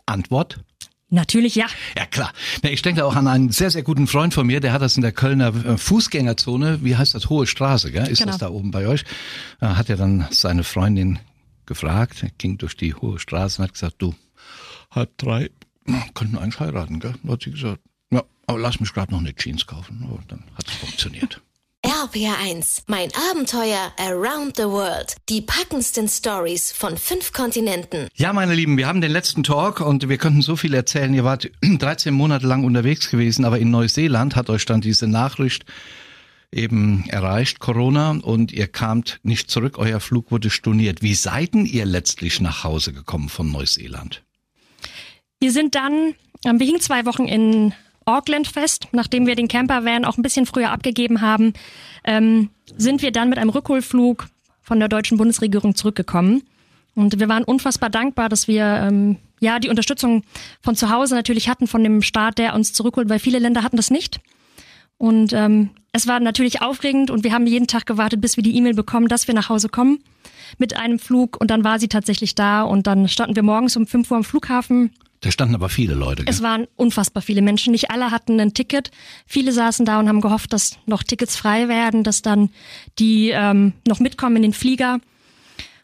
Antwort? 0.06 0.60
Natürlich 1.10 1.54
ja. 1.54 1.68
Ja 1.96 2.06
klar. 2.08 2.34
Ich 2.64 2.82
denke 2.82 3.06
auch 3.06 3.16
an 3.16 3.28
einen 3.28 3.52
sehr, 3.52 3.70
sehr 3.70 3.84
guten 3.84 4.08
Freund 4.08 4.34
von 4.34 4.48
mir, 4.48 4.60
der 4.60 4.74
hat 4.74 4.82
das 4.82 4.96
in 4.96 5.04
der 5.04 5.12
Kölner 5.12 5.54
äh, 5.54 5.78
Fußgängerzone, 5.78 6.80
wie 6.84 6.96
heißt 6.96 7.14
das, 7.14 7.30
Hohe 7.30 7.46
Straße, 7.46 7.92
gell? 7.92 8.08
ist 8.08 8.18
Genau. 8.20 8.32
das 8.32 8.40
da 8.40 8.50
oben 8.50 8.72
bei 8.72 8.88
euch? 8.88 9.04
Äh, 9.62 9.68
Hat 9.68 9.90
er 9.92 9.98
dann 9.98 10.28
seine 10.32 10.64
Freundin 10.64 11.20
gefragt, 11.68 12.26
ging 12.40 12.58
durch 12.58 12.76
die 12.76 12.96
Hohe 12.96 13.20
Straße 13.20 13.62
und 13.62 13.68
hat 13.68 13.74
gesagt, 13.74 13.96
du, 14.00 14.16
halb 14.90 15.16
drei, 15.20 15.52
könnten 16.16 16.38
eigentlich 16.38 16.60
heiraten, 16.60 17.00
gell? 17.00 17.14
Da 17.22 17.34
hat 17.34 17.44
sie 17.44 17.52
gesagt, 17.52 17.80
ja, 18.12 18.24
aber 18.48 18.60
lass 18.60 18.80
mich 18.80 18.92
gerade 18.92 19.12
noch 19.12 19.20
eine 19.20 19.36
Jeans 19.36 19.68
kaufen. 19.68 20.04
Und 20.10 20.32
dann 20.32 20.44
hat 20.56 20.68
es 20.68 20.74
funktioniert. 20.74 21.42
RPR1, 22.04 22.84
mein 22.88 23.10
Abenteuer 23.32 23.94
around 23.98 24.58
the 24.58 24.64
world. 24.64 25.16
Die 25.30 25.40
packendsten 25.40 26.10
Stories 26.10 26.74
von 26.74 26.98
fünf 26.98 27.32
Kontinenten. 27.32 28.10
Ja, 28.14 28.34
meine 28.34 28.54
Lieben, 28.54 28.78
wir 28.78 28.88
haben 28.88 29.00
den 29.00 29.12
letzten 29.12 29.44
Talk 29.44 29.80
und 29.80 30.10
wir 30.10 30.18
könnten 30.18 30.42
so 30.42 30.58
viel 30.58 30.74
erzählen. 30.74 31.14
Ihr 31.14 31.24
wart 31.24 31.50
13 31.62 32.14
Monate 32.14 32.46
lang 32.46 32.66
unterwegs 32.66 33.10
gewesen, 33.10 33.46
aber 33.46 33.58
in 33.58 33.72
Neuseeland 33.72 34.36
hat 34.36 34.50
euch 34.50 34.66
dann 34.66 34.82
diese 34.82 35.08
Nachricht 35.08 35.64
eben 36.52 37.06
erreicht, 37.08 37.60
Corona, 37.60 38.18
und 38.22 38.52
ihr 38.52 38.68
kamt 38.68 39.22
nicht 39.24 39.50
zurück, 39.50 39.78
euer 39.78 40.02
Flug 40.02 40.30
wurde 40.30 40.50
storniert. 40.50 41.02
Wie 41.02 41.16
seid 41.16 41.54
denn 41.54 41.66
ihr 41.66 41.86
letztlich 41.86 42.42
nach 42.42 42.66
Hause 42.66 42.92
gekommen 42.92 43.30
von 43.30 43.50
Neuseeland? 43.50 44.24
Wir 45.40 45.54
sind 45.54 45.76
dann, 45.76 46.16
ähm, 46.46 46.60
wir 46.60 46.66
hingen 46.66 46.82
zwei 46.82 47.06
Wochen 47.06 47.30
in 47.30 47.74
Auckland 48.06 48.48
fest, 48.48 48.88
nachdem 48.92 49.28
wir 49.28 49.36
den 49.36 49.48
Campervan 49.48 50.06
auch 50.06 50.18
ein 50.18 50.24
bisschen 50.24 50.46
früher 50.46 50.72
abgegeben 50.72 51.22
haben, 51.22 51.54
ähm, 52.04 52.50
sind 52.78 53.02
wir 53.02 53.12
dann 53.12 53.30
mit 53.30 53.38
einem 53.38 53.50
Rückholflug 53.50 54.28
von 54.62 54.80
der 54.80 54.88
deutschen 54.88 55.18
Bundesregierung 55.18 55.76
zurückgekommen. 55.76 56.44
Und 56.96 57.20
wir 57.20 57.28
waren 57.30 57.44
unfassbar 57.44 57.90
dankbar, 57.90 58.30
dass 58.30 58.48
wir 58.48 58.66
ähm, 58.66 59.18
ja 59.40 59.60
die 59.60 59.70
Unterstützung 59.70 60.24
von 60.62 60.76
zu 60.76 60.90
Hause 60.90 61.16
natürlich 61.16 61.50
hatten, 61.50 61.68
von 61.68 61.84
dem 61.84 62.02
Staat, 62.02 62.38
der 62.38 62.54
uns 62.54 62.74
zurückholt, 62.74 63.10
weil 63.10 63.20
viele 63.20 63.40
Länder 63.40 63.64
hatten 63.64 63.78
das 63.78 63.90
nicht. 63.90 64.20
Und 64.98 65.34
ähm, 65.34 65.72
es 65.92 66.08
war 66.08 66.20
natürlich 66.20 66.62
aufregend 66.62 67.12
und 67.12 67.24
wir 67.24 67.34
haben 67.34 67.48
jeden 67.48 67.68
Tag 67.68 67.86
gewartet, 67.86 68.22
bis 68.22 68.38
wir 68.38 68.44
die 68.44 68.56
E-Mail 68.56 68.74
bekommen, 68.74 69.08
dass 69.08 69.28
wir 69.28 69.36
nach 69.36 69.50
Hause 69.50 69.70
kommen 69.70 70.00
mit 70.58 70.78
einem 70.78 71.00
Flug. 71.00 71.40
Und 71.40 71.52
dann 71.52 71.64
war 71.64 71.80
sie 71.80 71.88
tatsächlich 71.88 72.36
da 72.36 72.62
und 72.62 72.88
dann 72.88 73.08
standen 73.08 73.36
wir 73.36 73.44
morgens 73.44 73.76
um 73.76 73.86
5 73.86 74.10
Uhr 74.12 74.18
am 74.18 74.24
Flughafen. 74.24 74.92
Da 75.24 75.32
standen 75.32 75.56
aber 75.56 75.70
viele 75.70 75.94
Leute. 75.94 76.26
Gell? 76.26 76.34
Es 76.34 76.42
waren 76.42 76.68
unfassbar 76.76 77.24
viele 77.24 77.42
Menschen. 77.42 77.72
Nicht 77.72 77.90
alle 77.90 78.12
hatten 78.12 78.42
ein 78.42 78.54
Ticket. 78.54 78.92
Viele 79.26 79.54
saßen 79.54 79.86
da 79.86 79.98
und 80.00 80.10
haben 80.10 80.20
gehofft, 80.20 80.52
dass 80.52 80.78
noch 80.86 81.02
Tickets 81.02 81.38
frei 81.38 81.70
werden, 81.70 82.04
dass 82.04 82.22
dann 82.22 82.50
die 83.00 83.30
ähm, 83.30 83.72
noch 83.88 84.02
mitkommen 84.02 84.36
in 84.36 84.42
den 84.42 84.54
Flieger. 84.54 85.00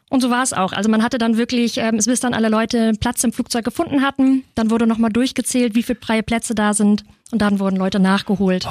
Und 0.09 0.19
so 0.19 0.29
war 0.29 0.43
es 0.43 0.51
auch. 0.51 0.73
Also 0.73 0.89
man 0.89 1.03
hatte 1.03 1.17
dann 1.17 1.37
wirklich, 1.37 1.77
ähm, 1.77 1.97
bis 2.03 2.19
dann 2.19 2.33
alle 2.33 2.49
Leute 2.49 2.91
Platz 2.99 3.23
im 3.23 3.31
Flugzeug 3.31 3.63
gefunden 3.63 4.01
hatten. 4.01 4.43
Dann 4.55 4.71
wurde 4.71 4.87
nochmal 4.87 5.11
durchgezählt, 5.11 5.73
wie 5.73 5.83
viele 5.83 5.99
freie 6.01 6.23
Plätze 6.23 6.53
da 6.53 6.73
sind. 6.73 7.05
Und 7.31 7.41
dann 7.41 7.59
wurden 7.59 7.77
Leute 7.77 7.99
nachgeholt. 8.01 8.67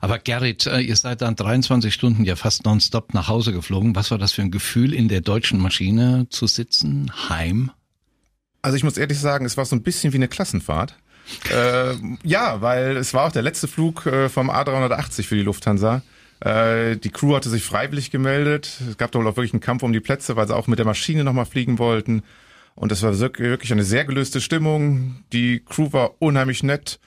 Aber 0.00 0.18
Gerrit, 0.18 0.66
äh, 0.66 0.80
ihr 0.80 0.96
seid 0.96 1.20
dann 1.20 1.36
23 1.36 1.92
Stunden 1.92 2.24
ja 2.24 2.36
fast 2.36 2.64
nonstop 2.64 3.12
nach 3.12 3.28
Hause 3.28 3.52
geflogen. 3.52 3.94
Was 3.94 4.10
war 4.10 4.18
das 4.18 4.32
für 4.32 4.40
ein 4.40 4.50
Gefühl, 4.50 4.94
in 4.94 5.08
der 5.08 5.20
deutschen 5.20 5.60
Maschine 5.60 6.26
zu 6.30 6.46
sitzen? 6.46 7.12
Heim? 7.28 7.70
Also 8.64 8.76
ich 8.76 8.84
muss 8.84 8.96
ehrlich 8.96 9.18
sagen, 9.20 9.44
es 9.44 9.56
war 9.56 9.64
so 9.64 9.76
ein 9.76 9.82
bisschen 9.82 10.12
wie 10.12 10.16
eine 10.16 10.28
Klassenfahrt. 10.28 10.96
äh, 11.50 11.94
ja, 12.22 12.60
weil 12.60 12.96
es 12.96 13.12
war 13.14 13.26
auch 13.26 13.32
der 13.32 13.42
letzte 13.42 13.68
Flug 13.68 14.06
äh, 14.06 14.28
vom 14.28 14.50
A380 14.50 15.22
für 15.24 15.36
die 15.36 15.42
Lufthansa. 15.42 16.02
Äh, 16.40 16.96
die 16.96 17.10
Crew 17.10 17.34
hatte 17.36 17.50
sich 17.50 17.62
freiwillig 17.64 18.10
gemeldet. 18.10 18.70
Es 18.88 18.96
gab 18.96 19.12
da 19.12 19.18
wohl 19.18 19.26
auch 19.26 19.36
wirklich 19.36 19.52
einen 19.52 19.60
Kampf 19.60 19.82
um 19.82 19.92
die 19.92 20.00
Plätze, 20.00 20.36
weil 20.36 20.46
sie 20.48 20.56
auch 20.56 20.66
mit 20.66 20.78
der 20.78 20.86
Maschine 20.86 21.24
nochmal 21.24 21.46
fliegen 21.46 21.78
wollten. 21.78 22.22
Und 22.74 22.90
es 22.90 23.02
war 23.02 23.12
wirk- 23.12 23.38
wirklich 23.38 23.70
eine 23.72 23.84
sehr 23.84 24.04
gelöste 24.04 24.40
Stimmung. 24.40 25.16
Die 25.32 25.60
Crew 25.60 25.92
war 25.92 26.12
unheimlich 26.20 26.62
nett. 26.62 26.98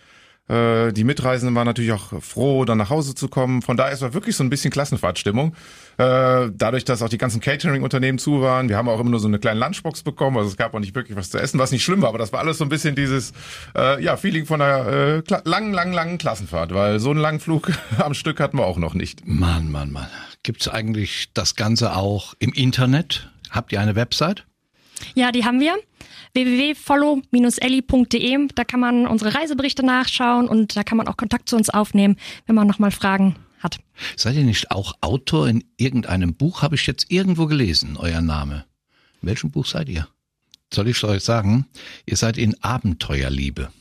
Äh, 0.47 0.93
die 0.93 1.03
Mitreisenden 1.03 1.55
waren 1.55 1.65
natürlich 1.65 1.91
auch 1.91 2.21
froh, 2.23 2.63
dann 2.65 2.77
nach 2.77 2.89
Hause 2.89 3.15
zu 3.15 3.27
kommen. 3.27 3.61
Von 3.61 3.77
daher 3.77 3.91
ist 3.93 4.01
es 4.01 4.13
wirklich 4.13 4.35
so 4.35 4.43
ein 4.43 4.49
bisschen 4.49 4.71
Klassenfahrtstimmung. 4.71 5.55
Äh, 5.97 6.51
dadurch, 6.53 6.85
dass 6.85 7.01
auch 7.01 7.09
die 7.09 7.17
ganzen 7.17 7.41
Catering-Unternehmen 7.41 8.19
zu 8.19 8.41
waren. 8.41 8.69
Wir 8.69 8.77
haben 8.77 8.87
auch 8.87 8.99
immer 8.99 9.09
nur 9.09 9.19
so 9.19 9.27
eine 9.27 9.39
kleine 9.39 9.59
Lunchbox 9.59 10.03
bekommen. 10.03 10.37
Also 10.37 10.49
es 10.49 10.57
gab 10.57 10.75
auch 10.75 10.79
nicht 10.79 10.93
wirklich 10.93 11.17
was 11.17 11.31
zu 11.31 11.39
essen, 11.39 11.59
was 11.59 11.71
nicht 11.71 11.83
schlimm 11.83 12.03
war. 12.03 12.09
Aber 12.09 12.19
das 12.19 12.31
war 12.31 12.39
alles 12.39 12.59
so 12.59 12.65
ein 12.65 12.69
bisschen 12.69 12.93
dieses 12.95 13.33
äh, 13.75 14.01
ja, 14.03 14.15
Feeling 14.15 14.45
von 14.45 14.61
einer 14.61 14.87
äh, 14.87 15.23
langen, 15.45 15.73
langen, 15.73 15.93
langen 15.93 16.19
Klassenfahrt. 16.19 16.71
Weil 16.73 16.99
so 16.99 17.09
einen 17.09 17.19
langen 17.19 17.39
Flug 17.39 17.71
am 17.97 18.13
Stück 18.13 18.39
hatten 18.39 18.57
wir 18.57 18.65
auch 18.65 18.77
noch 18.77 18.93
nicht. 18.93 19.27
Mann, 19.27 19.71
Mann, 19.71 19.91
Mann. 19.91 20.07
Gibt's 20.43 20.67
eigentlich 20.67 21.33
das 21.33 21.55
Ganze 21.55 21.95
auch 21.95 22.35
im 22.37 22.53
Internet? 22.53 23.31
Habt 23.49 23.71
ihr 23.71 23.81
eine 23.81 23.95
Website? 23.95 24.45
Ja, 25.15 25.31
die 25.31 25.45
haben 25.45 25.59
wir 25.59 25.73
www.follow-elli.de. 26.33 28.49
Da 28.53 28.63
kann 28.63 28.79
man 28.79 29.07
unsere 29.07 29.33
Reiseberichte 29.33 29.83
nachschauen 29.83 30.47
und 30.47 30.77
da 30.77 30.83
kann 30.83 30.97
man 30.97 31.07
auch 31.07 31.17
Kontakt 31.17 31.49
zu 31.49 31.55
uns 31.55 31.71
aufnehmen, 31.71 32.17
wenn 32.45 32.53
man 32.55 32.67
nochmal 32.67 32.91
Fragen 32.91 33.35
hat. 33.59 33.79
Seid 34.15 34.35
ihr 34.35 34.43
nicht 34.43 34.71
auch 34.71 34.93
Autor 35.01 35.47
in 35.47 35.63
irgendeinem 35.77 36.33
Buch? 36.35 36.61
Habe 36.61 36.75
ich 36.75 36.87
jetzt 36.87 37.09
irgendwo 37.09 37.47
gelesen, 37.47 37.97
euer 37.97 38.21
Name. 38.21 38.65
In 39.21 39.29
welchem 39.29 39.51
Buch 39.51 39.65
seid 39.65 39.89
ihr? 39.89 40.07
Soll 40.73 40.87
ich 40.89 41.03
euch 41.03 41.23
sagen? 41.23 41.65
Ihr 42.05 42.17
seid 42.17 42.37
in 42.37 42.61
Abenteuerliebe. 42.61 43.71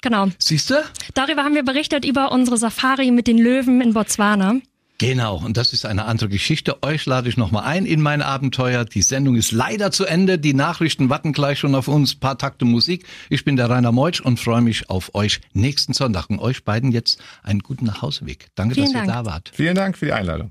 Genau. 0.00 0.28
Siehst 0.38 0.70
du? 0.70 0.74
Darüber 1.14 1.44
haben 1.44 1.54
wir 1.54 1.64
berichtet 1.64 2.04
über 2.04 2.32
unsere 2.32 2.56
Safari 2.56 3.10
mit 3.10 3.26
den 3.26 3.38
Löwen 3.38 3.80
in 3.80 3.94
Botswana. 3.94 4.60
Genau, 5.00 5.36
und 5.36 5.56
das 5.56 5.72
ist 5.72 5.86
eine 5.86 6.06
andere 6.06 6.28
Geschichte. 6.28 6.82
Euch 6.82 7.06
lade 7.06 7.28
ich 7.28 7.36
nochmal 7.36 7.64
ein 7.64 7.86
in 7.86 8.00
mein 8.02 8.20
Abenteuer. 8.20 8.84
Die 8.84 9.02
Sendung 9.02 9.36
ist 9.36 9.52
leider 9.52 9.92
zu 9.92 10.04
Ende. 10.04 10.40
Die 10.40 10.54
Nachrichten 10.54 11.08
warten 11.08 11.32
gleich 11.32 11.60
schon 11.60 11.76
auf 11.76 11.86
uns. 11.86 12.16
Ein 12.16 12.20
paar 12.20 12.36
Takte 12.36 12.64
Musik. 12.64 13.06
Ich 13.30 13.44
bin 13.44 13.54
der 13.54 13.70
Rainer 13.70 13.92
Meutsch 13.92 14.20
und 14.20 14.40
freue 14.40 14.60
mich 14.60 14.90
auf 14.90 15.14
euch 15.14 15.40
nächsten 15.52 15.92
Sonntag. 15.92 16.28
Und 16.30 16.40
euch 16.40 16.64
beiden 16.64 16.90
jetzt 16.90 17.20
einen 17.44 17.60
guten 17.60 17.84
Nachhauseweg. 17.84 18.48
Danke, 18.56 18.74
Vielen 18.74 18.86
dass 18.86 18.94
Dank. 18.94 19.06
ihr 19.06 19.12
da 19.12 19.24
wart. 19.24 19.52
Vielen 19.54 19.76
Dank 19.76 19.96
für 19.96 20.06
die 20.06 20.12
Einladung. 20.12 20.50